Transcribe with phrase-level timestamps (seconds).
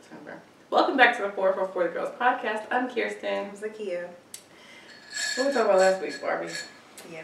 [0.00, 0.40] September.
[0.70, 2.64] Welcome back to the Four Four Four the Girls podcast.
[2.70, 3.50] I'm Kirstin.
[3.50, 4.08] I'm Zakia.
[5.36, 6.50] What we talked about last week, Barbie?
[7.12, 7.22] Yeah.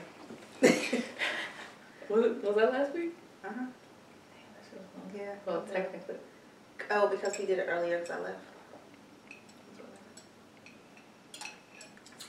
[2.08, 3.16] Was was that last week?
[3.44, 3.66] Uh-huh.
[5.14, 5.34] Yeah.
[5.46, 6.16] Well, technically.
[6.90, 8.38] Oh, because he did it earlier because I left.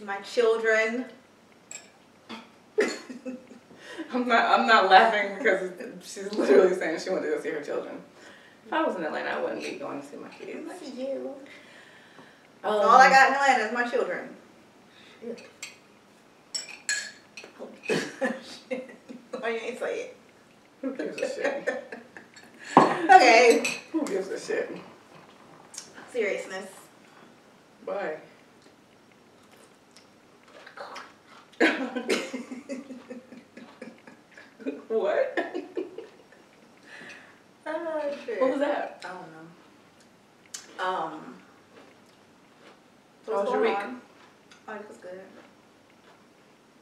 [0.03, 1.05] My children.
[4.13, 4.59] I'm not.
[4.59, 5.71] I'm not laughing because
[6.03, 8.01] she's literally saying she wanted to go see her children.
[8.67, 10.67] If I was in Atlanta, I wouldn't be going to see my kids.
[10.67, 11.33] Look at you.
[12.65, 14.35] Um, All I got in Atlanta is my children.
[15.21, 15.47] Shit.
[18.69, 18.97] Shit.
[19.39, 20.17] Why you ain't say it?
[20.81, 21.93] Who gives a shit?
[22.77, 23.63] Okay.
[23.93, 24.69] Who gives a shit?
[26.11, 26.69] Seriousness.
[27.85, 28.17] Why?
[34.89, 35.56] what?
[37.69, 38.41] Oh, shit.
[38.41, 39.03] What was that?
[39.05, 40.85] I don't know.
[40.85, 41.35] Um.
[43.25, 43.77] How was your going week?
[43.83, 44.01] on?
[44.69, 45.21] Oh, it was good.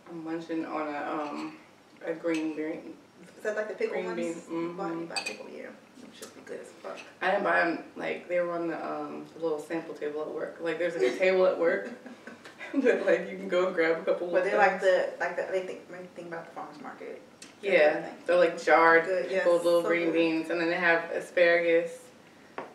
[0.09, 1.57] I'm munching on a um
[2.05, 2.93] a green bean.
[3.37, 4.17] Is that like the pickle Green ones?
[4.17, 4.77] beans.
[4.77, 5.47] Why you buy pickle?
[5.51, 5.63] Yeah.
[5.99, 6.99] Them should be good as fuck.
[7.21, 10.57] I didn't buy them like they were on the um little sample table at work.
[10.61, 11.89] Like there's like a table at work
[12.75, 14.27] that like you can go and grab a couple.
[14.27, 17.21] But they're like the like the they think make think about the farmers market.
[17.65, 20.13] Yeah, they're like jarred Good, yes, little so green good.
[20.13, 21.91] beans, and then they have asparagus.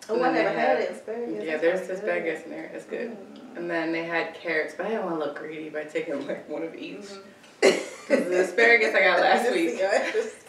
[0.08, 0.88] Oh, I never had had-.
[0.90, 1.44] Asparagus.
[1.44, 1.90] Yeah, there's good.
[1.96, 2.70] asparagus in there.
[2.74, 3.10] It's good.
[3.10, 3.56] Mm.
[3.56, 6.48] And then they had carrots, but I didn't want to look greedy by taking like
[6.48, 6.96] one of each.
[7.00, 7.22] Mhm.
[7.60, 9.76] Because the asparagus I got last week.
[9.78, 10.48] you know, just-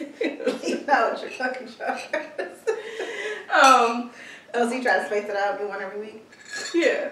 [0.69, 1.99] You know what you're fucking trying.
[3.51, 4.11] um,
[4.53, 6.25] Oh, so you try to space it out, do one every week?
[6.75, 7.07] yeah.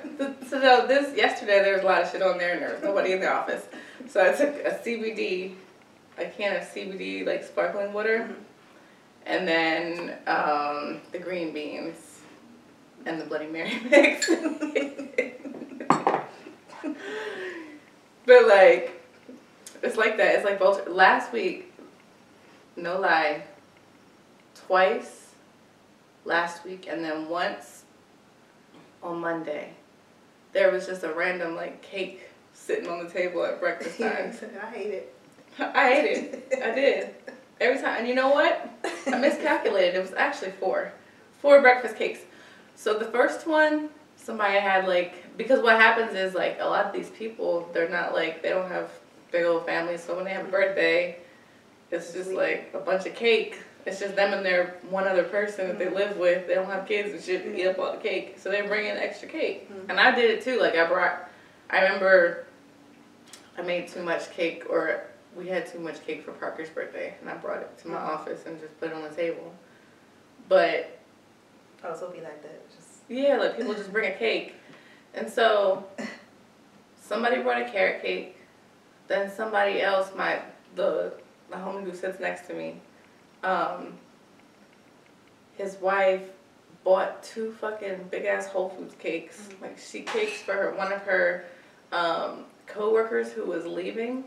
[0.50, 2.84] So no, this yesterday there was a lot of shit on there, and there was
[2.84, 3.64] nobody in the office.
[4.10, 5.54] So I took a CBD,
[6.20, 8.36] a can of CBD like sparkling water, Mhm.
[9.26, 12.20] and then um, the green beans,
[13.06, 14.30] and the Bloody Mary mix.
[18.26, 19.02] but like,
[19.82, 20.36] it's like that.
[20.36, 20.88] It's like both.
[20.88, 21.72] Last week,
[22.76, 23.44] no lie,
[24.56, 25.28] twice
[26.26, 27.84] last week, and then once
[29.02, 29.74] on Monday.
[30.52, 34.34] There was just a random like cake sitting on the table at breakfast time.
[34.62, 35.16] I hate it.
[35.60, 36.60] I ate it.
[36.64, 37.16] I did.
[37.60, 38.00] Every time.
[38.00, 38.70] And you know what?
[39.08, 39.96] I miscalculated.
[39.96, 40.92] It was actually four.
[41.42, 42.20] Four breakfast cakes.
[42.76, 46.94] So the first one, somebody had like, because what happens is like a lot of
[46.94, 48.90] these people, they're not like, they don't have
[49.32, 50.04] big old families.
[50.04, 51.18] So when they have a birthday,
[51.92, 53.60] it's just like a bunch of cake.
[53.86, 56.48] It's just them and their one other person that they live with.
[56.48, 58.38] They don't have kids and shit to eat up all the cake.
[58.38, 59.70] So they bring in extra cake.
[59.72, 59.90] Mhm.
[59.90, 60.60] And I did it too.
[60.60, 61.30] Like I brought,
[61.70, 62.46] I remember
[63.58, 65.04] I made too much cake or
[65.40, 68.08] we had too much cake for Parker's birthday and I brought it to my Mhm.
[68.10, 69.54] office and just put it on the table.
[70.50, 70.98] But
[71.82, 72.70] so it'll be like that.
[72.76, 74.56] Just yeah, like people just bring a cake.
[75.14, 75.86] And so
[77.02, 78.36] somebody brought a carrot cake.
[79.08, 80.42] Then somebody else, my
[80.76, 81.14] the
[81.50, 82.82] the homie who sits next to me,
[83.44, 83.98] um,
[85.58, 86.30] his wife
[86.84, 89.38] bought two fucking big ass Whole Foods cakes.
[89.50, 89.62] Mhm.
[89.62, 91.46] Like she cakes for her one of her
[91.92, 94.24] um, coworkers who was leaving.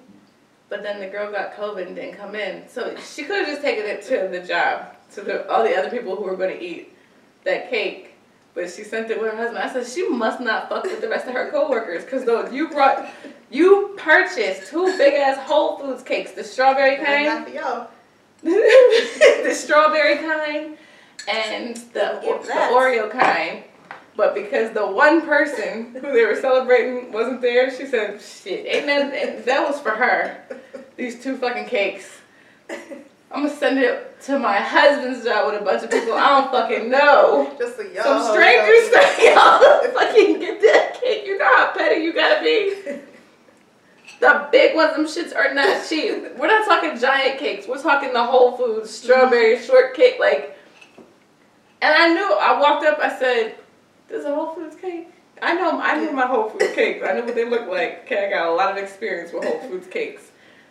[0.72, 2.66] But then the girl got COVID and didn't come in.
[2.66, 5.90] So she could have just taken it to the job, to the, all the other
[5.90, 6.96] people who were going to eat
[7.44, 8.14] that cake.
[8.54, 9.58] But she sent it with her husband.
[9.58, 12.06] I said, she must not fuck with the rest of her coworkers.
[12.06, 13.06] Because though you brought,
[13.50, 17.90] you purchased two big ass Whole Foods cakes, the strawberry kind, not for y'all.
[18.42, 20.78] the strawberry kind,
[21.30, 22.68] and the, the.
[22.72, 23.64] Oreo kind.
[24.14, 28.86] But because the one person who they were celebrating wasn't there, she said, shit, ain't
[28.86, 30.36] that, that was for her.
[30.96, 32.20] These two fucking cakes.
[33.30, 36.50] I'm gonna send it to my husband's job with a bunch of people I don't
[36.50, 37.54] fucking know.
[37.58, 38.02] Just so y'all.
[38.02, 41.24] Some strangers say, y'all fucking get that cake.
[41.26, 43.00] You know how petty you gotta be.
[44.20, 46.36] The big ones, them shits are not cheap.
[46.36, 47.66] We're not talking giant cakes.
[47.66, 49.64] We're talking the Whole Foods strawberry mm-hmm.
[49.64, 50.20] shortcake.
[50.20, 50.56] Like,
[51.80, 52.38] and I knew.
[52.38, 52.98] I walked up.
[53.00, 53.56] I said,
[54.12, 55.08] "There's a Whole Foods cake."
[55.42, 55.80] I know.
[55.80, 57.04] I knew my Whole Foods cakes.
[57.04, 58.02] I knew what they looked like.
[58.04, 60.30] Okay, I got a lot of experience with Whole Foods cakes.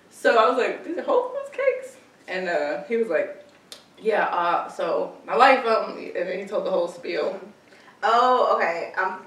[0.09, 1.97] So I was like, "These are Whole Foods cakes,"
[2.27, 3.43] and uh, he was like,
[3.99, 7.39] "Yeah." Uh, so my life, um, and then he told the whole spiel.
[8.03, 8.93] Oh, okay.
[8.97, 9.25] Um,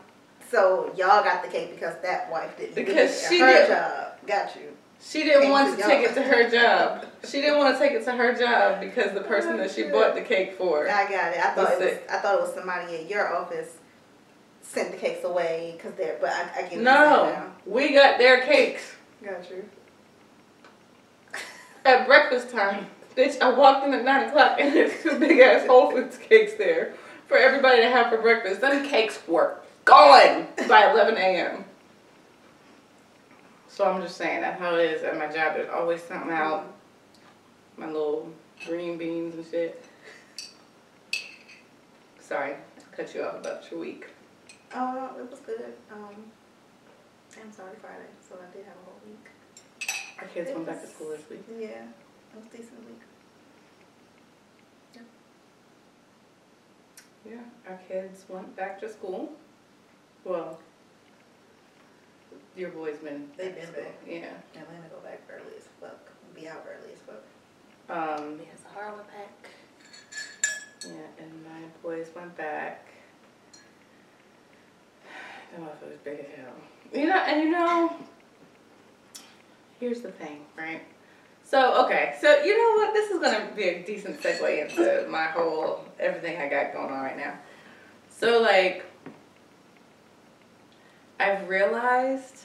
[0.50, 2.74] so y'all got the cake because that wife didn't.
[2.74, 4.12] Because it she her did- job.
[4.26, 4.62] Got you.
[5.06, 5.88] She didn't want to y'all.
[5.90, 7.04] take it to her job.
[7.28, 10.14] She didn't want to take it to her job because the person that she bought
[10.14, 10.88] the cake for.
[10.88, 11.38] I got it.
[11.44, 11.80] I thought it was.
[11.80, 11.98] Listen.
[12.10, 13.76] I thought it was somebody at your office
[14.64, 16.18] sent the cakes away because they're.
[16.20, 18.94] But I, I get what you're saying No, we got their cakes.
[19.24, 19.64] Got you.
[21.84, 22.86] at breakfast time.
[23.16, 26.54] Bitch, I walked in at 9 o'clock and there's two big ass Whole Foods cakes
[26.54, 26.94] there
[27.28, 28.60] for everybody to have for breakfast.
[28.60, 31.64] Them cakes were gone by 11 a.m.
[33.68, 35.54] So I'm just saying, that's how it is at my job.
[35.54, 36.72] There's always something out.
[37.76, 38.32] My little
[38.66, 39.84] green beans and shit.
[42.20, 44.06] Sorry, I cut you off about your week.
[44.74, 45.74] Oh, it was good.
[45.92, 46.14] Um,
[47.40, 49.26] I'm sorry Friday, so I did have a whole week.
[50.20, 51.44] Our kids went back to school this week.
[51.48, 53.00] Yeah, it was a decent week.
[57.26, 59.32] Yeah, our kids went back to school.
[60.24, 60.58] Well,
[62.54, 63.30] your boys been.
[63.38, 63.84] They've back to been school.
[63.84, 63.94] back.
[64.06, 64.60] Yeah.
[64.60, 66.10] Atlanta go back early as fuck.
[66.34, 67.22] Be out early as fuck.
[67.88, 69.48] Um, Because of Harlem pack.
[70.86, 72.88] yeah, and my boys went back.
[75.54, 76.54] That motherfucker's big as hell.
[76.92, 77.96] You know, and you know,
[79.78, 80.82] here's the thing, right?
[81.44, 82.94] So, okay, so you know what?
[82.94, 87.02] This is gonna be a decent segue into my whole everything I got going on
[87.02, 87.38] right now.
[88.08, 88.84] So, like,
[91.20, 92.44] I've realized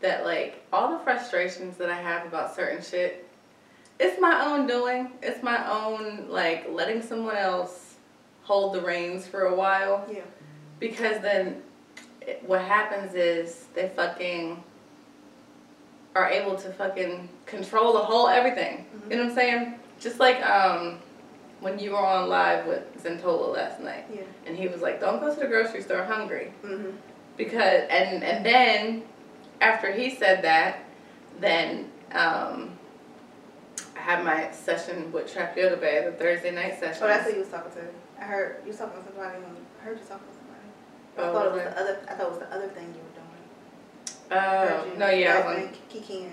[0.00, 3.28] that, like, all the frustrations that I have about certain shit,
[4.00, 5.12] it's my own doing.
[5.22, 7.94] It's my own, like, letting someone else
[8.42, 10.22] hold the reins for a while Yeah.
[10.80, 11.62] Because then
[12.22, 14.62] it, what happens is they fucking
[16.16, 18.86] are able to fucking control the whole everything.
[19.08, 19.74] You know what I'm saying?
[20.00, 20.98] Just like um
[21.60, 24.22] when you were on live with Zentola last night, Yeah.
[24.46, 26.90] and he was like, "Don't go to the grocery store hungry," Mm-hmm.
[27.36, 29.02] because and and then
[29.60, 30.78] after he said that,
[31.38, 32.70] then um
[33.96, 37.02] I had my session with Trap Yoga Bae, the Thursday night session.
[37.02, 37.82] Oh, that's who you was talking to.
[38.18, 39.36] I heard you was talking to somebody.
[39.80, 40.39] I heard you talking to.
[41.28, 41.98] I thought it was the other.
[42.08, 43.26] I thought it was the other thing you were doing.
[44.32, 46.26] Oh you no, yeah, I was on laughing, Kiki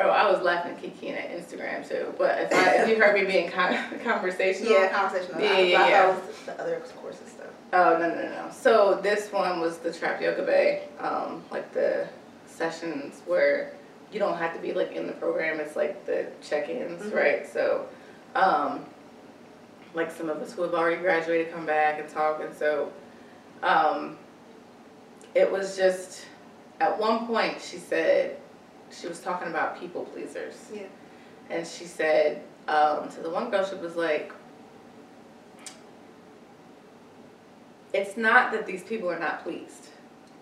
[0.00, 2.14] Oh, I was laughing at Kiki at Instagram too.
[2.16, 5.34] But if, I, if you heard me being con- conversational, yeah, conversation.
[5.40, 6.12] Yeah, I, yeah, yeah.
[6.14, 7.46] thought it was the other courses stuff.
[7.72, 8.50] Oh no no no no.
[8.52, 12.08] So this one was the Trap Yoga Bae, um, like the
[12.46, 13.72] sessions where
[14.12, 15.58] you don't have to be like in the program.
[15.60, 17.14] It's like the check-ins, Mhm.
[17.14, 17.46] right?
[17.52, 17.86] So,
[18.34, 18.84] um,
[19.94, 22.92] like some of us who have already graduated come back and talk, and so,
[23.62, 24.16] um,
[25.34, 26.24] it was just
[26.80, 28.36] at one point she said
[28.90, 30.54] she was talking about people pleasers.
[30.72, 30.82] Yeah.
[31.50, 34.32] And she said um, to the one girl, she was like,
[37.92, 39.88] it's not that these people are not pleased.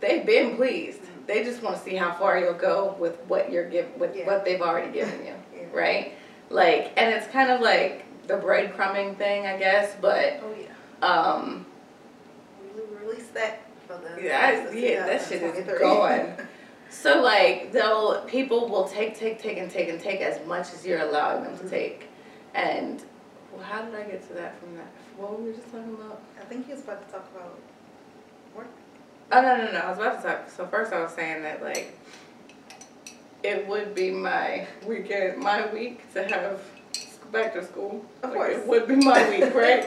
[0.01, 1.01] They've been pleased.
[1.01, 1.27] Mhm.
[1.27, 4.27] They just want to see how far you'll go with what you're give with Yeah.
[4.27, 5.65] what they've already given you, Yeah.
[5.73, 6.13] right?
[6.51, 9.95] Like, and it's kind of like the breadcrumbing thing, I guess.
[10.01, 11.07] But Oh yeah.
[11.07, 11.67] um,
[13.07, 14.23] We released that for the.
[14.23, 15.79] yeah, the yeah, that shit is 2023.
[15.79, 16.49] gone.
[16.89, 20.87] So like they'll people will take take take and take and take as much as
[20.87, 21.69] you're allowing them to mm-hmm.
[21.69, 22.09] take,
[22.55, 23.03] and
[23.53, 24.87] well, how did I get to that from that?
[25.17, 26.23] What were we just talking about?
[26.41, 27.59] I think he was about to talk about
[28.55, 28.69] work.
[29.33, 29.79] Oh no no no!
[29.79, 30.49] I was about to talk.
[30.49, 31.99] So first I was saying that like
[33.43, 36.61] it would be my weekend, my week to have s-
[37.33, 38.05] back to school.
[38.23, 38.57] Of Like, course.
[38.57, 39.85] it would be my week, right?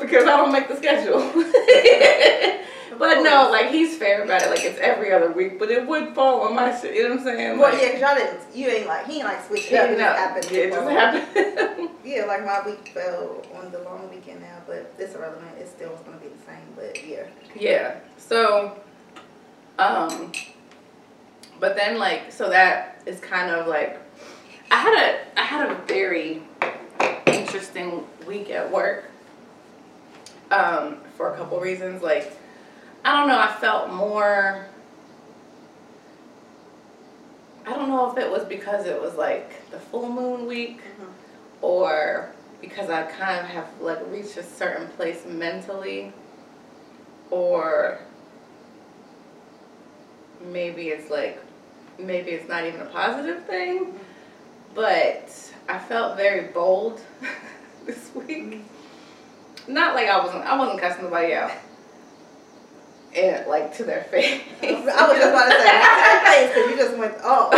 [0.00, 1.20] because I don't make the schedule.
[2.98, 4.50] but no, like he's fair about it.
[4.50, 6.94] Like it's every other week, but it would fall on my shit.
[6.94, 7.58] You know what I'm saying?
[7.58, 8.40] Well, Like, yeah, cause y'all didn't.
[8.54, 9.90] You ain't like he ain't like switched up.
[9.90, 10.48] It just happened.
[10.50, 11.90] yeah, it just happened.
[12.04, 15.56] Yeah, like my week fell on the long weekend now, but it's irrelevant.
[15.58, 16.56] It still was gonna be the same.
[16.74, 17.26] But yeah.
[17.54, 18.00] yeah.
[18.18, 18.76] So,
[19.78, 20.32] um,
[21.60, 24.00] but then like, so that is kind of like,
[24.70, 26.42] I had a, I had a very
[27.26, 29.04] interesting week at work.
[30.50, 32.36] Um, for a couple reasons, like,
[33.04, 34.66] I don't know, I felt more.
[37.66, 40.80] I don't know if it was because it was like the full moon week
[41.62, 46.12] or because I kind of have like reached a certain place mentally,
[47.30, 47.98] or
[50.44, 51.40] maybe it's like
[51.98, 53.98] maybe it's not even a positive thing,
[54.74, 57.00] but I felt very bold
[57.86, 58.62] this week.
[59.68, 61.52] Not like I wasn't I wasn't cussing nobody out.
[63.16, 64.42] And like to their face.
[64.62, 67.50] I was just about to say not to your face because you just went oh.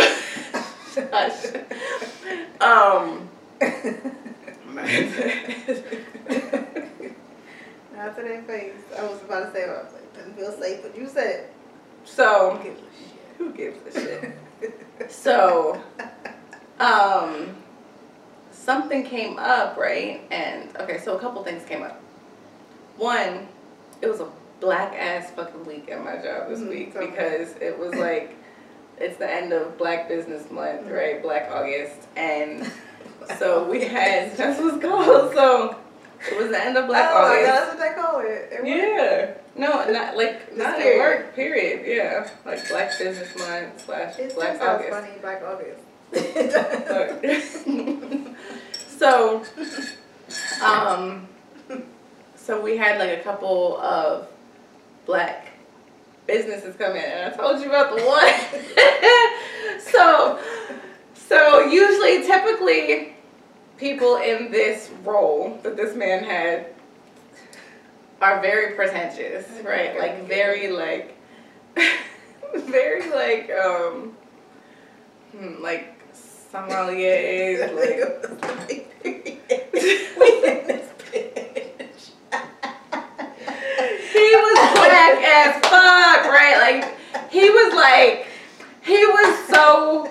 [2.61, 3.29] Um
[7.95, 8.73] Not to their face.
[8.97, 11.53] I was about to say I was like doesn't feel safe, but you said it.
[12.03, 12.87] so Give a shit.
[13.37, 15.11] Who gives a shit?
[15.11, 15.81] so,
[16.83, 17.55] um,
[18.51, 20.21] something came up, right?
[20.31, 21.99] And okay, so a couple things came up.
[22.97, 23.47] One,
[24.01, 24.27] it was a
[24.59, 28.35] black ass fucking week at my job this Mhm, week because it was like
[28.97, 30.95] it's the end of Black Business Month, Mhm.
[30.95, 31.21] right?
[31.21, 32.71] Black August, and
[33.39, 35.33] so we had that's what's called.
[35.33, 35.75] So
[36.31, 37.45] it was the end of Black oh August.
[37.45, 38.49] that's what they call it.
[38.51, 38.65] It.
[38.65, 39.33] Yeah.
[39.55, 41.35] No, not like not at work.
[41.35, 41.85] Period.
[41.85, 44.89] Yeah, like Black Business Month slash It Black August.
[44.89, 45.79] funny, Black August.
[48.87, 49.43] so,
[50.63, 51.27] um,
[52.35, 54.27] so we had like a couple of
[55.05, 55.53] black
[56.27, 59.79] businesses come in, and I told you about the one.
[59.91, 60.39] so,
[61.15, 63.15] so usually, typically,
[63.77, 66.67] people in this role that this man had
[68.21, 69.97] are very pretentious, right?
[69.99, 71.17] Like very like,
[72.55, 74.15] very like um,
[76.53, 77.99] hmm, like sommeliers, like.
[84.13, 86.57] he was black as fuck, right?
[86.59, 88.27] Like he was like
[88.83, 90.09] he was so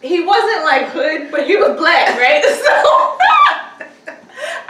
[0.00, 2.44] he wasn't like hood, but he was black, right?
[2.62, 3.18] So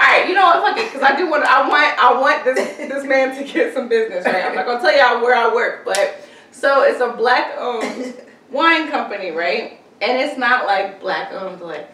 [0.00, 2.76] Alright, you know what, fuck it, because I do want I want I want this
[2.76, 4.44] this man to get some business, right?
[4.44, 8.14] I'm not gonna tell y'all where I work, but so it's a black owned
[8.50, 9.81] wine company, right?
[10.02, 11.88] And it's not like black owned like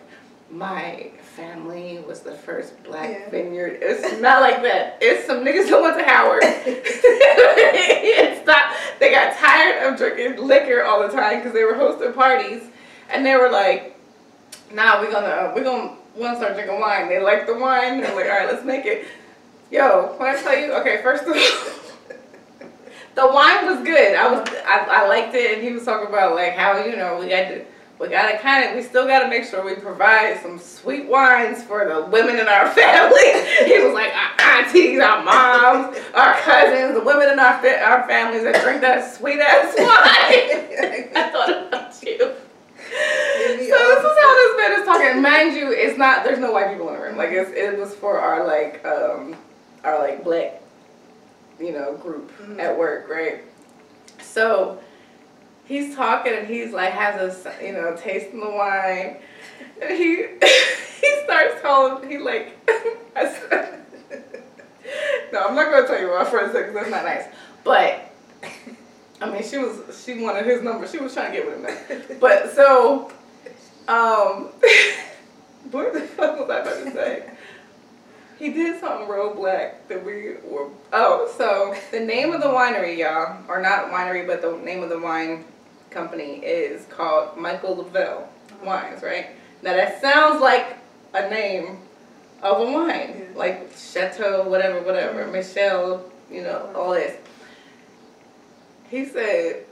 [0.51, 3.29] my family was the first black Yeah.
[3.31, 3.79] vineyard.
[3.83, 4.97] It's not like that.
[5.03, 6.41] It's some niggas that went to Howard.
[6.43, 8.73] it's not.
[8.99, 12.63] They got tired of drinking liquor all the time because they were hosting parties,
[13.11, 13.95] and they were like,
[14.73, 18.01] "Nah, we're gonna we're gonna we're gonna start drinking wine." They like the wine.
[18.01, 19.07] They're like, "All right, let's make it."
[19.71, 21.37] Yo, when I tell you, okay, first of all.
[23.15, 24.15] The wine was good.
[24.15, 27.19] I was I, I liked it, and he was talking about like how you know
[27.19, 27.65] we had to
[28.01, 31.85] we gotta kind of we still gotta make sure we provide some sweet wines for
[31.89, 33.27] the women in our family.
[33.67, 38.07] he was like our aunties, our moms, our cousins, the women in our fa- our
[38.07, 39.89] families that drink that sweet ass wine.
[41.17, 42.35] I thought about you.
[42.89, 45.23] So this is how this man is talking.
[45.23, 46.25] Mind you, it's not.
[46.25, 47.17] There's no white people in the room.
[47.17, 49.37] Like it's, it was for our like um
[49.85, 50.63] our like black,
[51.61, 52.59] you know, group Mhm.
[52.61, 53.43] at work, right?
[54.23, 54.79] So
[55.69, 59.19] he's talking and he's like has a you know, tasting the wine,
[59.81, 60.27] and he
[61.01, 62.09] he starts calling.
[62.11, 62.59] He like
[63.15, 63.85] said,
[65.33, 67.27] no, I'm not gonna tell you my friend said because that's not nice.
[67.63, 68.11] But
[69.21, 70.89] I mean, she was she wanted his number.
[70.89, 72.19] She was trying to get with him.
[72.19, 73.13] But so,
[73.87, 74.49] um,
[75.71, 77.31] what the fuck was I about to say?
[78.39, 80.69] He did something real black that we were.
[80.93, 84.91] Oh, so the name of the winery, y'all, or not winery, but the name of
[84.91, 85.45] the wine
[85.99, 88.29] company is called Michael Lavelle
[88.63, 89.27] Wines, right?
[89.63, 90.77] Now that sounds like
[91.13, 91.79] a name
[92.43, 93.25] of a wine, Yeah.
[93.39, 97.17] like Chateau, whatever, whatever, Michelle, you know, all this.
[98.89, 99.65] He said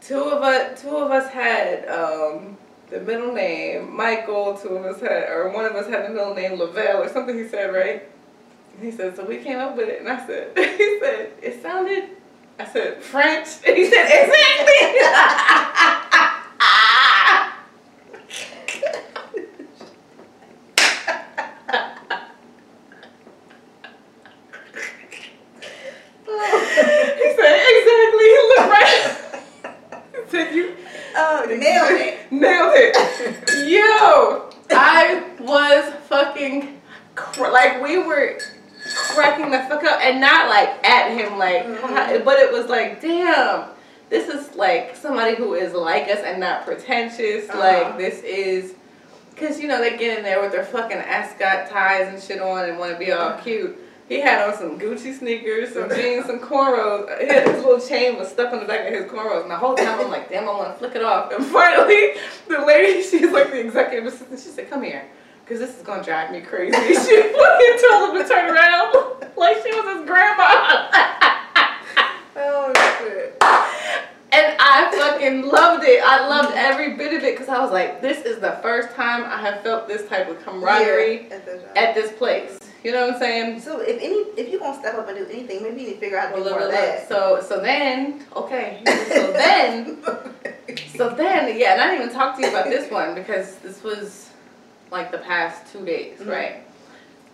[0.00, 2.56] two of us, two of us had um,
[2.90, 4.56] the middle name Michael.
[4.58, 7.38] Two of us had, or one of us had the middle name Lavelle, or something.
[7.38, 8.02] He said, right?
[8.80, 12.08] He said, so we came up with it, and I said, he said, it sounded.
[12.56, 14.74] I said French, and he said exactly.
[26.34, 28.24] he said exactly.
[28.24, 29.16] He looked right.
[30.12, 30.76] He said you
[31.16, 32.32] oh, nailed it.
[32.32, 32.96] Nailed it.
[33.68, 36.80] Yo, I was fucking
[37.16, 38.38] cr- like we were
[39.08, 42.24] cracking the fuck up, and not like at him, like, Mhm.
[42.24, 43.64] but it was like, damn,
[44.10, 47.48] this is like somebody who is like us and not pretentious.
[47.50, 47.58] Uh-huh.
[47.58, 48.74] Like this is,
[49.36, 52.68] cause you know they get in there with their fucking ascot ties and shit on
[52.68, 53.76] and want to be all cute.
[54.08, 57.20] He had on some Gucci sneakers, some jeans, some cornrows.
[57.20, 59.42] He had his little chain was stuck on the back of his cornrows.
[59.42, 61.32] And the whole time I'm like, damn, I want to flick it off.
[61.32, 62.12] And finally,
[62.46, 64.38] the lady, she's like the executive assistant.
[64.40, 65.06] She said, come here,
[65.44, 66.76] because this is going to drive me crazy.
[66.76, 68.94] She fucking told him to turn around
[69.36, 70.88] like she was his grandma.
[72.36, 73.36] Oh shit.
[74.32, 76.02] And I fucking loved it.
[76.04, 79.22] I loved every bit of it because I was like, this is the first time
[79.24, 82.58] I have felt this type of camaraderie Yeah, at at this place.
[82.82, 83.60] You know what I'm saying?
[83.60, 86.00] So if any, if you gonna step up and do anything, maybe you need to
[86.00, 87.08] figure out how to Well, do more of that.
[87.08, 88.82] So so then okay.
[88.84, 90.02] So then
[90.96, 93.84] so then yeah, and I didn't even talk to you about this one because this
[93.84, 94.23] was
[94.94, 96.30] like the past two days, Mhm.
[96.30, 96.56] right?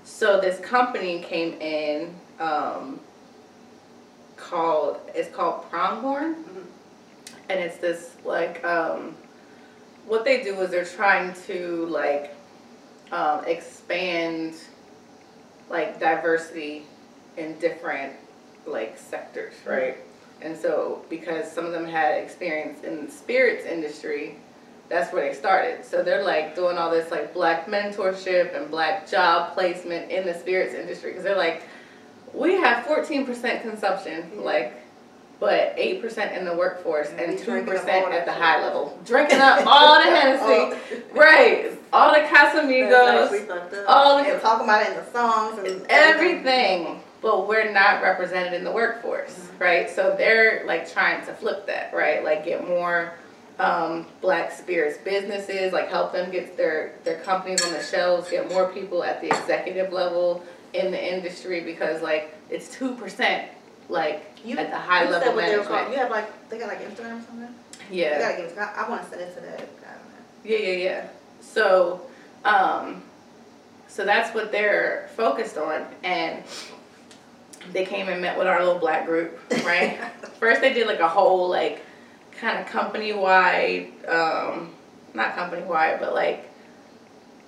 [0.02, 3.00] So this company came in um,
[4.36, 6.64] called it's called Pronghorn, Mhm.
[7.50, 9.14] and it's this like um,
[10.06, 12.34] what they do is they're trying to like
[13.12, 14.54] um, expand
[15.68, 16.86] like diversity
[17.36, 18.14] in different
[18.66, 19.98] like sectors, right?
[20.40, 24.36] And so because some of them had experience in the spirits industry,
[24.90, 25.85] that's where they started.
[25.85, 30.35] So they're like doing all this like black mentorship and black job placement in the
[30.35, 31.62] spirits industry because they're like,
[32.35, 34.40] we have 14% consumption, Yeah.
[34.42, 34.75] like,
[35.40, 38.99] but 8% in the workforce And and 2% at the high level.
[39.06, 40.76] Drinking up all the Hennessy.
[41.14, 41.70] Right.
[41.92, 43.85] All the Casamigos, actually fucked up.
[43.88, 47.00] all the and talking about it in the songs and everything.
[47.23, 49.62] But we're not represented in the workforce, Mm-hmm.
[49.62, 49.90] right?
[49.90, 52.23] So they're like trying to flip that, right?
[52.25, 53.12] Like get more
[53.60, 58.48] um, black spirits businesses, like help them get their their companies on the shelves, get
[58.48, 63.48] more people at the executive level in the industry because like it's two percent
[63.88, 65.80] like You, at the high you level said what they were management.
[65.82, 65.92] called.
[65.92, 67.54] You have like they got like Instagram or something.
[67.90, 68.18] Yeah.
[68.18, 68.58] gotta give.
[68.58, 69.58] I, I want to send it to that.
[69.82, 69.86] guy.
[70.44, 71.08] Yeah, yeah, yeah.
[71.40, 72.00] So,
[72.44, 73.02] um,
[73.88, 76.42] so that's what they're focused on, and
[77.72, 79.98] they came and met with our little black group, right?
[80.38, 81.84] First, they did like a whole like
[82.40, 84.70] kind of company wide, um,
[85.14, 86.49] not company wide, but like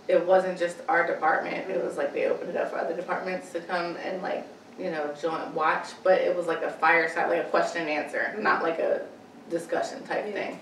[0.08, 1.70] it wasn't just our department.
[1.70, 4.46] It was like they opened it up for other departments to come and like
[4.78, 8.34] you know join watch, but it was like a fireside, like a question and answer,
[8.38, 9.02] not like a
[9.50, 10.32] discussion type Yeah.
[10.32, 10.60] thing.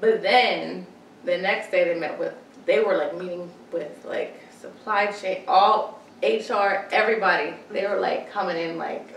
[0.00, 0.86] But then
[1.24, 2.34] the next day they met with
[2.66, 7.54] they were like meeting with like supply chain, all HR, everybody.
[7.70, 9.08] They were like coming in like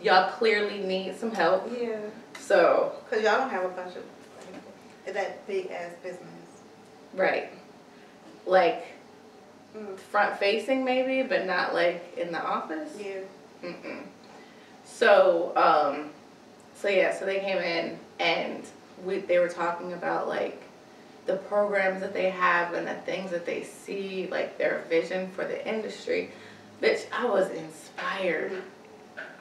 [0.00, 1.70] y'all clearly need some help.
[1.78, 1.96] Yeah,
[2.38, 4.04] So because y'all don't have a bunch of
[5.04, 6.22] like, that big ass business.
[7.14, 7.50] right,
[8.46, 8.86] like
[9.76, 9.98] Mm.
[9.98, 12.90] front facing maybe, but not like in the office.
[12.98, 13.20] Yeah.
[13.62, 14.04] Mm-mm.
[14.84, 16.10] So, um,
[16.74, 18.64] so yeah, so they came in and
[19.04, 20.62] we, they were talking about like
[21.26, 25.44] the programs that they have and the things that they see, like their vision for
[25.44, 26.30] the industry.
[26.80, 28.62] Bitch, I was inspired.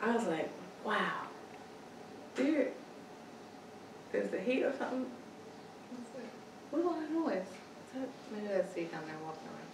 [0.02, 0.50] I was like,
[0.84, 1.22] wow,
[2.36, 2.68] dude,
[4.14, 5.06] is the heat or something?
[6.72, 7.38] What was that noise?
[7.38, 9.72] Is that, maybe that's Z down there walking around.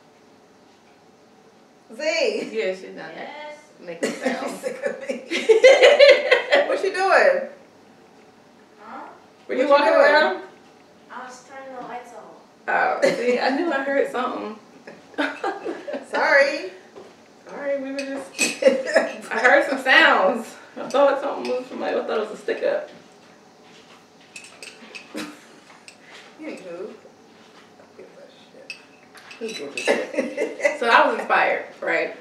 [1.97, 2.49] Z.
[2.57, 3.57] Yeah, she's down there Yes.
[3.79, 4.59] making sounds.
[4.61, 5.15] Sick of me.
[6.67, 7.49] what you doing?
[8.79, 9.07] Huh?
[9.47, 9.99] Were you you walking doing?
[9.99, 10.43] around?
[11.11, 12.21] I was turning the lights off.
[12.67, 14.57] Oh, see, I knew I heard something.
[16.09, 16.71] Sorry.
[17.47, 18.31] Sorry, we were just.
[19.31, 20.55] I heard some sounds.
[20.77, 21.89] I thought something moved from my.
[21.89, 22.89] I thought it was a stick up.
[26.43, 26.93] Anywho.
[30.79, 32.15] So I was inspired, right?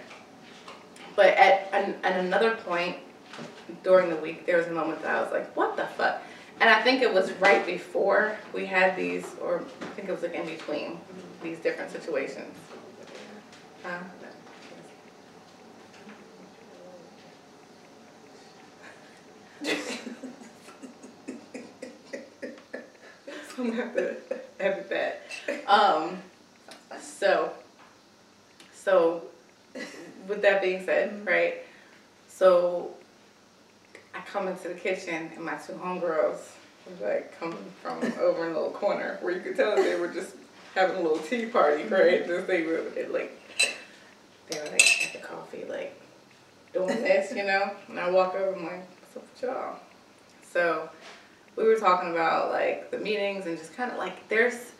[1.17, 2.97] But at an, at another point
[3.83, 6.23] during the week, there was a moment that I was like, "What the fuck?"
[6.61, 10.23] And I think it was right before we had these, or I think it was
[10.23, 11.01] like in between
[11.43, 12.55] these different situations.
[13.83, 13.99] Huh?
[23.63, 24.17] I'm gonna have to
[24.59, 25.23] edit that.
[25.69, 26.19] Um,
[27.01, 27.53] so,
[28.75, 29.23] so,
[30.27, 31.59] with that being said, right?
[32.29, 32.91] So,
[34.15, 36.41] I come into the kitchen and my two homegirls
[36.89, 40.09] was like coming from over in a little corner where you could tell they were
[40.09, 40.35] just
[40.75, 42.27] having a little tea party, right?
[42.27, 43.39] Just they were it, like,
[44.51, 46.01] they were like at the coffee, like
[46.75, 47.71] doing this, you know.
[47.89, 49.77] And I walk over, I'm like, what's up with y'all?
[50.51, 50.91] So
[51.57, 54.73] we were talking about like the meetings and just kind of like there's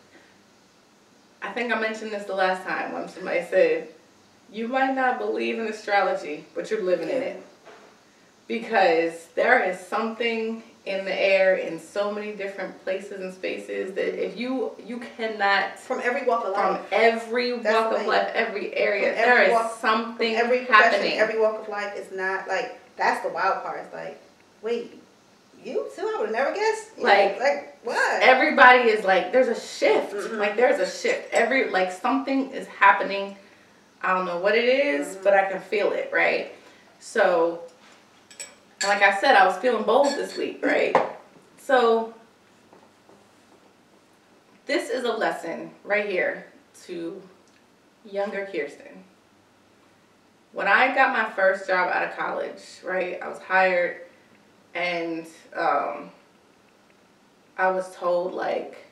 [1.41, 3.89] I think I mentioned this the last time when somebody said
[4.51, 7.43] you might not believe in astrology, but you're living in it.
[8.47, 14.21] Because there is something in the air in so many different places and spaces that
[14.21, 18.75] if you you cannot From every walk of life from every walk of life, every
[18.75, 21.17] area, From there every is walk- something every happening.
[21.19, 23.79] every walk of life is not like that's the wild part.
[23.85, 24.21] It's like,
[24.61, 25.01] wait,
[25.65, 26.01] you too?
[26.01, 26.91] I would have never guessed.
[26.97, 28.21] You know, Like, like what?
[28.23, 30.37] everybody is like there's a shift Mhm.
[30.37, 33.35] like there's a shift every like something is happening
[34.01, 35.23] i don't know what it is, Mhm.
[35.23, 36.53] but i can feel it right
[36.99, 37.61] so
[38.83, 40.95] like i said i was feeling bold this week right
[41.57, 42.13] so
[44.65, 46.45] this is a lesson right here
[46.85, 47.21] to
[48.05, 48.95] younger kirstin
[50.53, 54.01] when i got my first job out of college right i was hired
[54.73, 56.09] and um
[57.57, 58.85] I was told like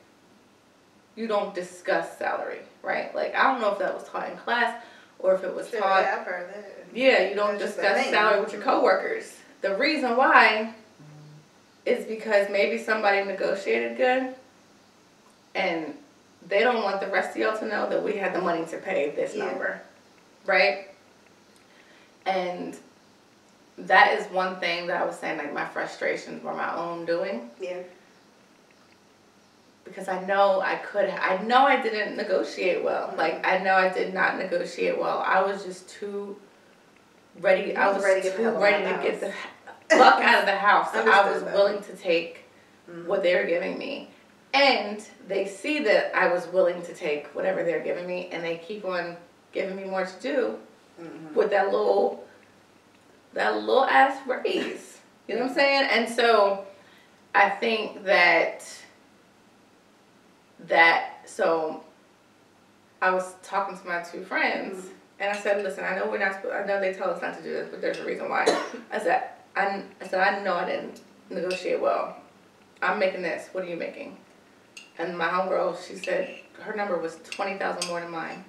[1.16, 3.14] you don't discuss salary, right?
[3.14, 4.82] Like I don't know if that was taught in class
[5.18, 6.02] or if it was Sure, taught.
[6.02, 6.86] yeah, I've heard that.
[6.94, 9.36] Yeah, you don't That's discuss salary with your coworkers.
[9.62, 10.74] The reason why
[11.84, 14.34] is because maybe somebody negotiated good
[15.54, 15.94] and
[16.48, 18.76] they don't want the rest of y'all to know that we had the money to
[18.78, 19.46] pay this Yeah.
[19.46, 19.80] number.
[20.46, 20.88] Right?
[22.26, 22.76] And
[23.78, 27.50] that is one thing that I was saying, like my frustrations were my own doing.
[27.60, 27.78] Yeah.
[29.84, 31.08] because I know I could.
[31.10, 33.08] I know I didn't negotiate well.
[33.08, 33.16] Mhm.
[33.16, 35.18] Like I know I did not negotiate well.
[35.26, 36.36] I was just too
[37.40, 37.76] ready.
[37.76, 39.32] I was ready to get the too ready to get the
[39.96, 40.88] fuck out of the house.
[40.94, 41.52] So I was that.
[41.54, 42.44] willing to take
[42.90, 43.06] Mhm.
[43.06, 44.08] what they were giving me,
[44.54, 48.58] and they see that I was willing to take whatever they're giving me, and they
[48.58, 49.16] keep on
[49.52, 50.58] giving me more to do
[51.00, 51.34] Mhm.
[51.34, 52.21] with that little
[53.34, 54.98] that little ass raise.
[55.28, 55.88] You know what I'm saying?
[55.90, 56.66] And so
[57.34, 58.64] I think that
[60.68, 61.82] that so
[63.00, 64.86] I was talking to my two friends
[65.18, 67.42] and I said, listen, I know we're not I know they tell us not to
[67.42, 68.44] do this, but there's a reason why.
[68.90, 72.16] I said I, I said I know I didn't negotiate well.
[72.80, 73.48] I'm making this.
[73.52, 74.16] What are you making?
[74.98, 78.44] And my homegirl, she said her number was twenty thousand more than mine.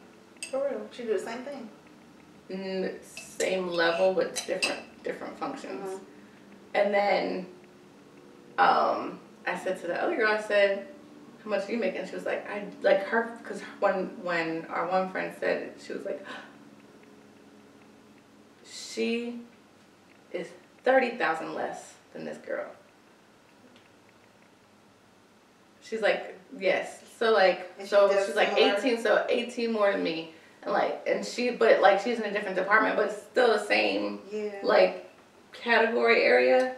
[0.49, 0.87] For real.
[0.91, 1.69] She did the same thing.
[3.03, 5.87] Same level but different different functions.
[5.87, 5.99] Mhm.
[6.75, 7.45] And then
[8.57, 10.87] um, I said to the other girl, I said,
[11.43, 14.87] "How much are you making?" She was like, "I like her because when when our
[14.87, 16.25] one friend said it, she was like,
[18.65, 19.41] she
[20.31, 20.47] is
[20.83, 22.67] thirty thousand less than this girl."
[25.81, 28.75] She's like, "Yes." So like, And so does she's like similar?
[28.77, 30.33] eighteen, so eighteen more than me,
[30.63, 34.19] and like, and she, but like, she's in a different department, but still the same
[34.31, 34.51] Yeah.
[34.63, 35.09] like
[35.51, 36.75] category area.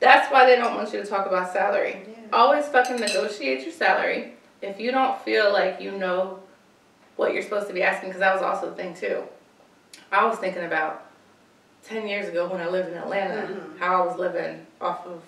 [0.00, 2.02] That's why they don't want you to talk about salary.
[2.08, 2.14] Yeah.
[2.32, 4.34] Always fucking negotiate your salary.
[4.60, 6.40] If you don't feel like you know
[7.16, 9.22] what you're supposed to be asking, because that was also the thing too.
[10.10, 11.06] I was thinking about
[11.84, 13.78] 10 years ago when I lived in Atlanta, Mhm.
[13.78, 15.20] how I was living off of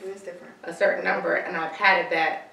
[0.64, 2.48] a certain number, and I've had that.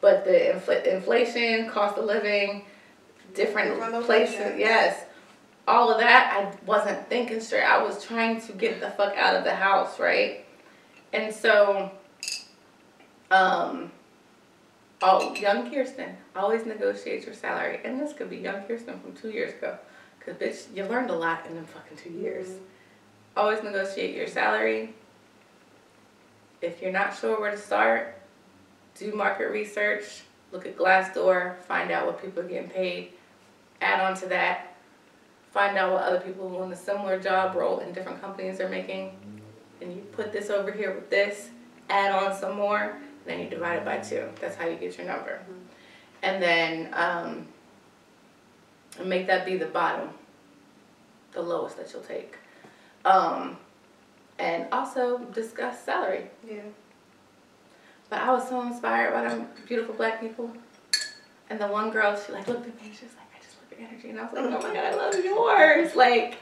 [0.00, 2.66] But the infl- inflation, cost of living,
[3.34, 5.04] different places, yes.
[5.66, 7.64] All of that, I wasn't thinking straight.
[7.64, 10.46] I was trying to get the fuck out of the house, right?
[11.12, 11.90] And so,
[13.30, 13.92] um,
[15.02, 17.80] oh, young Kirstin, always negotiate your salary.
[17.84, 19.78] And this could be young Kirstin from two years ago.
[20.18, 22.48] Because, bitch, you learned a lot in them fucking two years.
[22.48, 22.60] Mhm.
[23.36, 24.94] Always negotiate your salary.
[26.60, 28.14] If you're not sure where to start,
[28.96, 33.12] do market research, look at Glassdoor, find out what people are getting paid,
[33.80, 34.76] add on to that,
[35.52, 38.68] find out what other people who in a similar job role in different companies are
[38.68, 39.12] making,
[39.80, 41.50] and you put this over here with this,
[41.88, 44.28] add on some more, and then you divide it by two.
[44.40, 45.40] That's how you get your number.
[46.22, 47.46] And then um,
[49.04, 50.10] make that be the bottom,
[51.32, 52.36] the lowest that you'll take.
[53.04, 53.56] Um,
[54.38, 56.24] and also discuss salary.
[56.48, 56.62] Yeah.
[58.10, 60.50] But I was so inspired by them beautiful black people.
[61.50, 63.27] And the one girl, she like looked at me she was like,
[63.78, 64.10] energy.
[64.10, 65.94] And I was like, oh my God, I love yours.
[65.96, 66.38] Like,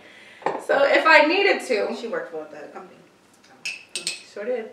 [0.64, 2.98] so if I needed to, She worked for the company.
[4.32, 4.70] sure did.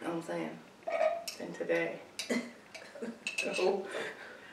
[0.00, 0.58] You know what I'm saying?
[1.40, 1.98] And today,
[3.54, 3.84] so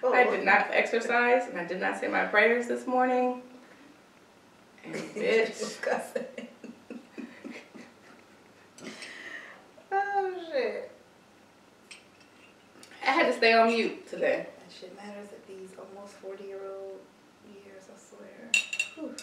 [0.06, 0.14] Oh.
[0.14, 3.42] I did not exercise and I did not say my prayers this morning.
[4.84, 6.26] And bitch, Disgusting.
[9.94, 10.92] oh shit.
[13.06, 14.48] I had to stay on mute today.
[14.80, 17.00] Shit matters at these almost 40 year old
[17.54, 18.52] years, I swear.
[18.96, 19.16] Whew.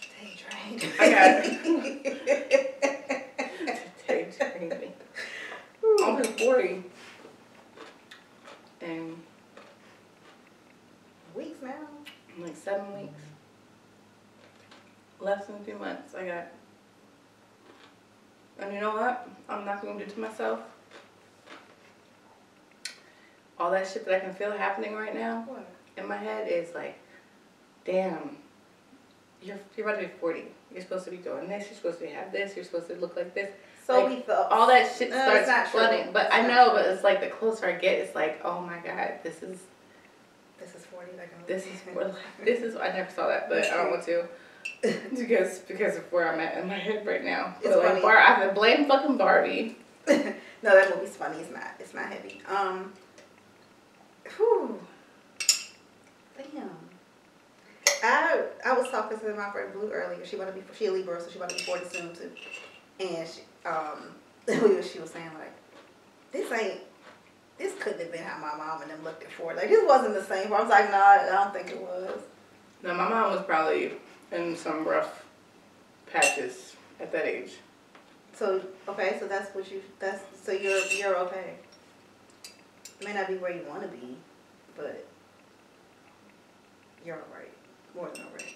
[0.00, 0.82] Stay trained.
[0.98, 1.44] I got
[4.06, 4.88] Today trained me.
[6.04, 6.84] I'm 40.
[8.82, 9.16] And
[11.34, 11.88] Weeks now.
[12.40, 13.22] like seven weeks.
[15.20, 16.14] Less than two months.
[16.14, 16.46] I got.
[18.58, 19.28] And you know what?
[19.48, 20.60] I'm not gonna do to myself.
[23.60, 25.68] All that shit that I can feel happening right now What?
[25.98, 26.98] in my head is like,
[27.84, 28.36] damn,
[29.42, 30.44] you're you're about to be 40.
[30.72, 31.66] You're supposed to be doing this.
[31.66, 32.56] You're supposed to have this.
[32.56, 33.50] You're supposed to look like this.
[33.86, 34.50] So Like, we thought.
[34.50, 36.12] All that shit starts flooding.
[36.12, 38.78] But It's I know, but it's like the closer I get, it's like, oh my
[38.78, 39.58] god, this is
[40.58, 41.12] This is 40.
[41.18, 42.76] Like I'm this is where this is.
[42.76, 44.26] I never saw that, but I don't want to
[45.14, 47.56] because because of where I'm at in my head right now.
[47.62, 48.02] It's But like.
[48.02, 49.76] Bar, I have to blame fucking Barbie.
[50.08, 50.14] no,
[50.62, 51.38] that movie's funny.
[51.38, 51.74] It's not.
[51.78, 52.40] It's not heavy.
[52.48, 52.92] Um.
[54.36, 54.78] Whew.
[56.36, 56.70] Damn.
[58.02, 60.24] I I was talking to my friend Blue earlier.
[60.24, 62.30] She want to be she a Libra, so she want to be forty soon too.
[62.98, 64.14] And she um
[64.46, 65.52] was- she was saying like,
[66.32, 66.80] this ain't.
[67.58, 69.58] This couldn't have been how my mom and them looked at forty.
[69.58, 70.52] Like this wasn't the same.
[70.52, 72.20] I was like, nah, I don't think it was.
[72.82, 73.92] No, my mom was probably
[74.32, 75.24] in some rough
[76.10, 77.52] patches at that age.
[78.34, 81.56] So okay, so that's what you that's so you're you're okay.
[83.04, 84.16] May not be where you want to be,
[84.76, 85.06] but
[87.04, 87.50] you're alright.
[87.94, 88.54] More than alright.